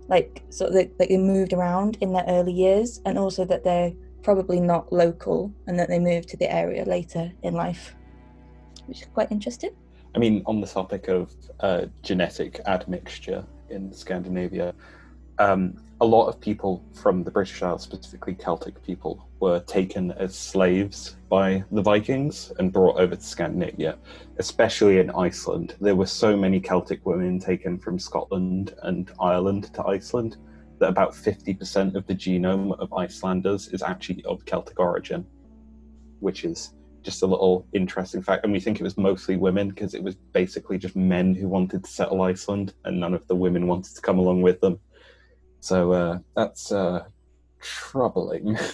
like 0.09 0.43
sort 0.49 0.69
of 0.69 0.75
that 0.75 0.99
they 0.99 1.17
moved 1.17 1.53
around 1.53 1.99
in 2.01 2.13
their 2.13 2.25
early 2.29 2.53
years 2.53 3.01
and 3.05 3.19
also 3.19 3.45
that 3.45 3.63
they're 3.63 3.93
probably 4.23 4.59
not 4.59 4.91
local 4.93 5.53
and 5.67 5.79
that 5.79 5.89
they 5.89 5.99
moved 5.99 6.29
to 6.31 6.37
the 6.39 6.51
area 6.51 6.85
later 6.85 7.31
in 7.43 7.53
life 7.53 7.95
which 8.87 9.03
is 9.03 9.09
quite 9.13 9.31
interesting 9.31 9.71
I 10.15 10.19
mean, 10.19 10.43
on 10.47 10.61
the 10.61 10.67
topic 10.67 11.09
of 11.09 11.33
uh, 11.61 11.87
genetic 12.03 12.61
admixture 12.67 13.45
in 13.69 13.93
Scandinavia, 13.93 14.75
um, 15.39 15.77
a 16.01 16.05
lot 16.05 16.29
of 16.29 16.41
people 16.41 16.83
from 16.95 17.25
the 17.25 17.31
British 17.31 17.63
Isles, 17.63 17.83
specifically 17.83 18.35
Celtic 18.35 18.83
people, 18.83 19.29
were 19.41 19.61
taken 19.61 20.13
as 20.13 20.35
slaves 20.37 21.17
by 21.29 21.65
the 21.71 21.83
Vikings 21.83 22.53
and 22.59 22.73
brought 22.73 22.99
over 22.99 23.17
to 23.17 23.23
Scandinavia, 23.23 23.99
especially 24.39 24.99
in 24.99 25.11
Iceland. 25.11 25.77
There 25.81 25.97
were 25.97 26.07
so 26.07 26.37
many 26.37 26.61
Celtic 26.61 27.05
women 27.05 27.39
taken 27.39 27.79
from 27.79 27.99
Scotland 27.99 28.75
and 28.83 29.11
Ireland 29.21 29.73
to 29.75 29.87
Iceland 29.87 30.37
that 30.79 30.89
about 30.89 31.13
50% 31.13 31.95
of 31.95 32.07
the 32.07 32.15
genome 32.15 32.79
of 32.79 32.93
Icelanders 32.93 33.69
is 33.69 33.83
actually 33.83 34.25
of 34.25 34.45
Celtic 34.45 34.79
origin, 34.79 35.27
which 36.21 36.45
is 36.45 36.75
just 37.09 37.23
a 37.23 37.27
little 37.27 37.67
interesting 37.73 38.23
fact. 38.23 38.45
And 38.45 38.53
we 38.53 38.61
think 38.61 38.79
it 38.79 38.83
was 38.83 38.99
mostly 38.99 39.37
women 39.37 39.71
because 39.71 39.95
it 39.95 40.03
was 40.03 40.15
basically 40.15 40.77
just 40.77 40.95
men 40.95 41.35
who 41.35 41.49
wanted 41.49 41.85
to 41.85 41.91
settle 41.91 42.21
Iceland 42.21 42.75
and 42.85 43.01
none 43.01 43.15
of 43.15 43.27
the 43.29 43.35
women 43.35 43.67
wanted 43.67 43.95
to 43.95 44.03
come 44.03 44.19
along 44.19 44.43
with 44.43 44.61
them. 44.61 44.79
So 45.61 45.93
uh, 45.93 46.19
that's 46.37 46.71
uh, 46.71 47.05
troubling. 47.61 48.59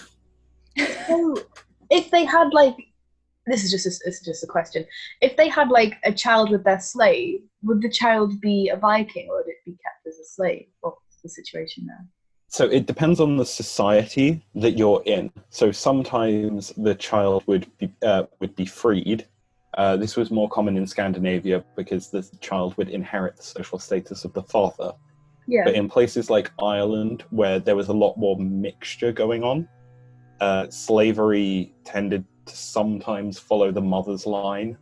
So, 1.07 1.37
if 1.89 2.11
they 2.11 2.25
had 2.25 2.53
like, 2.53 2.75
this 3.45 3.63
is 3.63 3.71
just 3.71 3.85
a, 3.85 4.25
just 4.25 4.43
a 4.43 4.47
question. 4.47 4.85
If 5.21 5.37
they 5.37 5.47
had 5.47 5.69
like 5.69 5.95
a 6.03 6.11
child 6.11 6.51
with 6.51 6.65
their 6.65 6.81
slave, 6.81 7.39
would 7.63 7.81
the 7.81 7.89
child 7.89 8.41
be 8.41 8.67
a 8.67 8.75
Viking 8.75 9.27
or 9.29 9.37
would 9.37 9.47
it 9.47 9.63
be 9.65 9.71
kept 9.71 10.05
as 10.05 10.19
a 10.19 10.25
slave? 10.25 10.65
What's 10.81 11.21
the 11.23 11.29
situation 11.29 11.87
there? 11.87 12.05
So 12.47 12.65
it 12.65 12.85
depends 12.85 13.19
on 13.19 13.37
the 13.37 13.45
society 13.45 14.45
that 14.55 14.77
you're 14.77 15.03
in. 15.05 15.31
So 15.49 15.71
sometimes 15.71 16.73
the 16.77 16.95
child 16.95 17.43
would 17.47 17.65
be 17.77 17.91
uh, 18.01 18.23
would 18.39 18.55
be 18.55 18.65
freed. 18.65 19.27
Uh, 19.77 19.97
this 19.97 20.15
was 20.15 20.31
more 20.31 20.47
common 20.49 20.77
in 20.77 20.87
Scandinavia 20.87 21.63
because 21.75 22.09
the 22.09 22.23
child 22.39 22.77
would 22.77 22.89
inherit 22.89 23.35
the 23.35 23.43
social 23.43 23.77
status 23.77 24.23
of 24.23 24.31
the 24.33 24.43
father. 24.43 24.93
Yeah. 25.47 25.63
But 25.65 25.75
in 25.75 25.89
places 25.89 26.29
like 26.29 26.49
Ireland, 26.61 27.23
where 27.29 27.59
there 27.59 27.75
was 27.75 27.89
a 27.89 27.93
lot 27.93 28.17
more 28.17 28.37
mixture 28.37 29.11
going 29.11 29.43
on, 29.43 29.67
uh, 30.39 30.69
slavery 30.69 31.73
tended 31.83 32.25
to 32.45 32.55
sometimes 32.55 33.37
follow 33.37 33.71
the 33.71 33.81
mother's 33.81 34.25
line, 34.25 34.77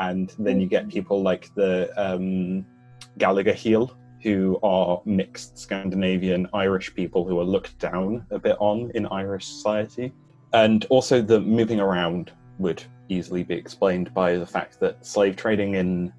and 0.00 0.34
then 0.38 0.60
you 0.60 0.66
get 0.66 0.88
people 0.88 1.22
like 1.22 1.54
the 1.54 1.90
um, 1.96 2.64
Gall-Ghàidheil, 3.18 3.94
who 4.22 4.58
are 4.62 5.00
mixed 5.04 5.58
Scandinavian 5.58 6.48
Irish 6.52 6.94
people 6.94 7.24
who 7.26 7.38
are 7.40 7.44
looked 7.44 7.78
down 7.78 8.26
a 8.30 8.38
bit 8.38 8.56
on 8.60 8.90
in 8.94 9.06
Irish 9.06 9.46
society. 9.46 10.12
And 10.52 10.84
also, 10.90 11.22
the 11.22 11.40
moving 11.40 11.80
around 11.80 12.32
would 12.58 12.82
easily 13.08 13.42
be 13.42 13.54
explained 13.54 14.12
by 14.14 14.36
the 14.36 14.46
fact 14.46 14.78
that 14.80 15.04
slave 15.04 15.36
trading 15.36 15.74
in 15.74 16.12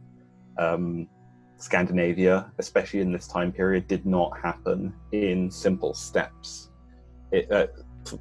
um, 0.57 1.07
Scandinavia, 1.57 2.51
especially 2.57 2.99
in 2.99 3.11
this 3.11 3.27
time 3.27 3.51
period, 3.51 3.87
did 3.87 4.05
not 4.05 4.37
happen 4.37 4.93
in 5.11 5.49
simple 5.49 5.93
steps 5.93 6.69
it, 7.31 7.51
uh, 7.51 7.67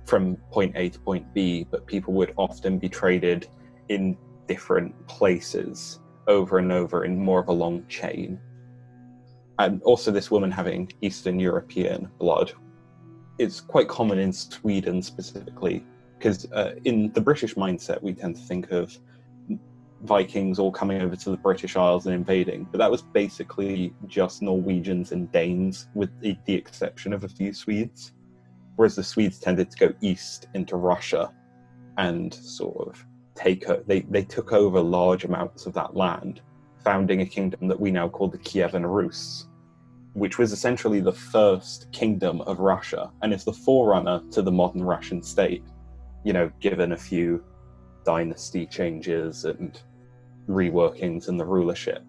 from 0.05 0.37
point 0.51 0.77
A 0.77 0.88
to 0.90 0.99
point 1.01 1.33
B, 1.35 1.66
but 1.71 1.87
people 1.87 2.14
would 2.14 2.33
often 2.37 2.79
be 2.79 2.88
traded 2.88 3.49
in 3.88 4.16
different 4.47 4.95
places 5.07 6.01
over 6.29 6.59
and 6.59 6.71
over 6.71 7.05
in 7.05 7.18
more 7.18 7.40
of 7.40 7.49
a 7.49 7.53
long 7.53 7.85
chain. 7.88 8.38
And 9.59 9.83
also, 9.83 10.11
this 10.11 10.31
woman 10.31 10.51
having 10.51 10.91
Eastern 11.03 11.38
European 11.38 12.11
blood. 12.19 12.53
It's 13.38 13.61
quite 13.61 13.88
common 13.88 14.19
in 14.19 14.33
Sweden 14.33 15.03
specifically, 15.03 15.85
because 16.19 16.51
uh, 16.53 16.75
in 16.85 17.12
the 17.12 17.21
British 17.21 17.55
mindset, 17.55 18.03
we 18.03 18.12
tend 18.12 18.37
to 18.37 18.43
think 18.43 18.71
of 18.71 18.97
Vikings 20.03 20.59
all 20.59 20.73
coming 20.73 21.01
over 21.01 21.15
to 21.15 21.31
the 21.31 21.37
British 21.37 21.77
Isles 21.77 22.07
and 22.07 22.15
invading, 22.15 22.67
but 22.71 22.79
that 22.79 22.91
was 22.91 23.03
basically 23.03 23.95
just 24.07 24.43
Norwegians 24.43 25.12
and 25.12 25.31
Danes, 25.31 25.88
with 25.95 26.11
the, 26.21 26.37
the 26.45 26.55
exception 26.55 27.12
of 27.12 27.25
a 27.25 27.29
few 27.29 27.53
Swedes. 27.53 28.12
Whereas 28.77 28.97
the 28.97 29.05
Swedes 29.05 29.38
tended 29.38 29.71
to 29.71 29.79
go 29.79 29.95
east 30.01 30.49
into 30.55 30.77
Russia 30.77 31.33
and 31.99 32.33
sort 32.35 32.88
of 32.88 33.05
take 33.35 33.65
they, 33.87 34.01
they 34.01 34.25
took 34.25 34.53
over 34.53 34.81
large 34.81 35.25
amounts 35.25 35.67
of 35.67 35.73
that 35.75 35.95
land, 35.95 36.41
founding 36.85 37.21
a 37.21 37.27
kingdom 37.27 37.68
that 37.68 37.79
we 37.79 37.90
now 37.90 38.09
call 38.09 38.29
the 38.29 38.38
Kievan 38.38 38.85
Rus, 38.85 39.49
which 40.14 40.38
was 40.38 40.53
essentially 40.53 41.01
the 41.01 41.12
first 41.12 41.90
kingdom 41.92 42.40
of 42.42 42.61
Russia 42.61 43.11
and 43.23 43.33
is 43.33 43.45
the 43.45 43.53
forerunner 43.53 44.21
to 44.31 44.42
the 44.42 44.53
modern 44.53 44.83
Russian 44.83 45.23
state. 45.23 45.64
You 46.25 46.33
know, 46.33 46.51
given 46.61 46.92
a 46.92 46.97
few 46.97 47.45
dynasty 48.05 48.66
changes 48.66 49.45
and 49.45 49.81
reworkings 50.49 51.29
in 51.29 51.37
the 51.37 51.45
rulership. 51.45 52.05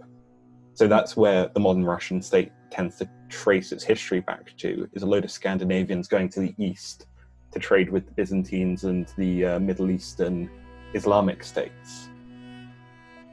So 0.76 0.88
that's 0.88 1.16
where 1.16 1.50
the 1.54 1.60
modern 1.60 1.86
Russian 1.86 2.22
state 2.22 2.52
tends 2.72 2.98
to 2.98 3.10
trace 3.30 3.72
its 3.72 3.84
history 3.84 4.22
back 4.22 4.56
to, 4.58 4.90
is 4.94 5.04
a 5.04 5.06
load 5.06 5.24
of 5.24 5.32
Scandinavians 5.32 6.08
going 6.08 6.30
to 6.30 6.40
the 6.40 6.56
east 6.58 7.06
to 7.52 7.60
trade 7.60 7.90
with 7.92 8.08
the 8.08 8.12
Byzantines 8.12 8.84
and 8.84 9.08
the 9.18 9.46
uh, 9.46 9.60
Middle 9.60 9.92
Eastern 9.92 10.50
Islamic 10.94 11.44
states. 11.44 12.10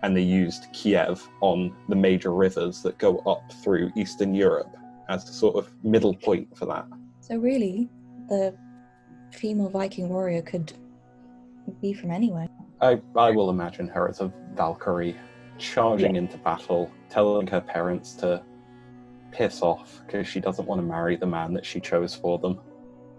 And 0.03 0.17
they 0.17 0.23
used 0.23 0.67
Kiev 0.73 1.27
on 1.41 1.75
the 1.89 1.97
major 1.97 2.33
rivers 2.33 2.83
that 2.83 2.97
go 2.99 3.19
up 3.19 3.53
through 3.63 3.93
Eastern 3.97 4.35
Europe 4.35 4.75
as 5.09 5.29
a 5.29 5.33
sort 5.33 5.57
of 5.57 5.71
middle 5.85 6.15
point 6.15 6.57
for 6.57 6.67
that. 6.67 6.87
So 7.21 7.37
really, 7.37 7.89
the 8.29 8.55
female 9.33 9.69
Viking 9.69 10.09
warrior 10.09 10.43
could 10.43 10.73
be 11.83 11.93
from 11.93 12.11
anywhere. 12.11 12.49
I, 12.81 13.01
I 13.17 13.31
will 13.31 13.51
imagine 13.51 13.89
her 13.89 14.09
as 14.09 14.21
a 14.21 14.33
Valkyrie 14.55 15.17
charging 15.59 16.17
into 16.17 16.39
battle, 16.39 16.91
telling 17.11 17.47
her 17.49 17.61
parents 17.61 18.15
to 18.15 18.43
piss 19.33 19.63
off 19.63 20.01
because 20.07 20.27
she 20.27 20.41
doesn't 20.41 20.67
want 20.67 20.81
to 20.81 20.87
marry 20.87 21.17
the 21.17 21.27
man 21.27 21.53
that 21.55 21.67
she 21.67 21.79
chose 21.79 22.15
for 22.15 22.39
them. 22.39 22.59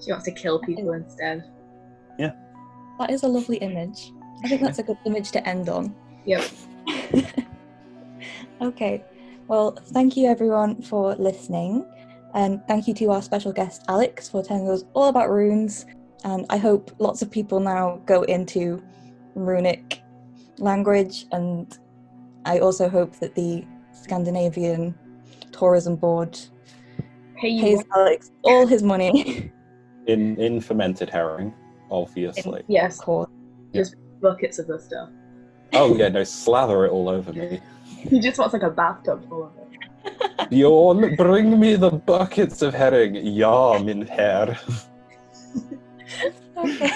She 0.03 0.11
wants 0.11 0.25
to 0.25 0.31
kill 0.31 0.59
people 0.59 0.93
instead. 0.93 1.49
Yeah. 2.17 2.31
That 2.99 3.11
is 3.11 3.23
a 3.23 3.27
lovely 3.27 3.57
image. 3.57 4.11
I 4.43 4.49
think 4.49 4.61
that's 4.61 4.79
a 4.79 4.83
good 4.83 4.97
image 5.05 5.31
to 5.31 5.47
end 5.47 5.69
on. 5.69 5.95
Yep. 6.25 6.43
okay. 8.61 9.03
Well, 9.47 9.77
thank 9.87 10.15
you 10.15 10.27
everyone 10.27 10.81
for 10.81 11.15
listening. 11.15 11.85
And 12.33 12.65
thank 12.67 12.87
you 12.87 12.93
to 12.95 13.11
our 13.11 13.21
special 13.21 13.51
guest 13.51 13.83
Alex 13.89 14.29
for 14.29 14.41
telling 14.43 14.69
us 14.69 14.83
all 14.93 15.09
about 15.09 15.29
runes. 15.29 15.85
And 16.23 16.45
I 16.49 16.57
hope 16.57 16.91
lots 16.99 17.21
of 17.21 17.29
people 17.29 17.59
now 17.59 18.01
go 18.05 18.23
into 18.23 18.81
runic 19.35 20.01
language. 20.57 21.25
And 21.31 21.77
I 22.45 22.59
also 22.59 22.87
hope 22.87 23.17
that 23.19 23.35
the 23.35 23.65
Scandinavian 23.91 24.95
Tourism 25.51 25.95
Board 25.95 26.39
Hey, 27.41 27.49
you 27.49 27.61
pays 27.63 27.83
Alex 27.95 28.31
all 28.43 28.67
his 28.67 28.83
money. 28.83 29.51
In 30.07 30.37
in 30.39 30.61
fermented 30.61 31.09
herring, 31.09 31.53
obviously. 31.89 32.63
yes, 32.67 32.99
of 32.99 33.05
course. 33.05 33.29
Just 33.73 33.95
buckets 34.21 34.59
of 34.59 34.67
this 34.67 34.85
stuff. 34.85 35.09
Oh 35.73 35.95
yeah, 35.95 36.09
no, 36.09 36.23
slather 36.23 36.85
it 36.85 36.91
all 36.91 37.09
over 37.09 37.31
me. 37.33 37.61
He 37.85 38.19
just 38.19 38.37
wants 38.39 38.53
like 38.53 38.63
a 38.63 38.69
bathtub 38.69 39.27
full 39.29 39.45
of 39.45 39.51
it. 39.57 40.49
Bjorn, 40.49 41.15
bring 41.15 41.59
me 41.59 41.75
the 41.75 41.91
buckets 41.91 42.61
of 42.61 42.73
herring. 42.73 43.15
Ja, 43.15 43.79
min 43.79 44.05
herr. 44.07 44.59
Okay. 46.57 46.91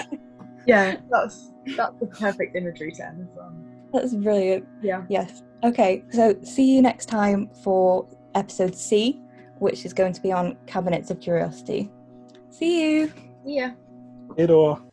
Yeah, 0.66 0.96
that's 1.10 1.52
that's 1.76 1.98
the 2.00 2.06
perfect 2.06 2.56
imagery 2.56 2.92
to 2.92 3.06
end 3.06 3.20
this 3.20 3.38
on. 3.38 3.86
That's 3.92 4.14
brilliant. 4.14 4.66
Yeah. 4.82 5.04
Yes. 5.08 5.42
Okay, 5.64 6.04
so 6.10 6.36
see 6.42 6.74
you 6.74 6.82
next 6.82 7.06
time 7.06 7.48
for 7.62 8.06
episode 8.34 8.74
C, 8.74 9.20
which 9.58 9.84
is 9.84 9.92
going 9.92 10.12
to 10.12 10.20
be 10.20 10.32
on 10.32 10.56
Cabinets 10.66 11.10
of 11.10 11.20
Curiosity. 11.20 11.90
See 12.50 12.82
you! 12.82 13.12
Yeah. 13.44 13.72
Idor. 14.30 14.85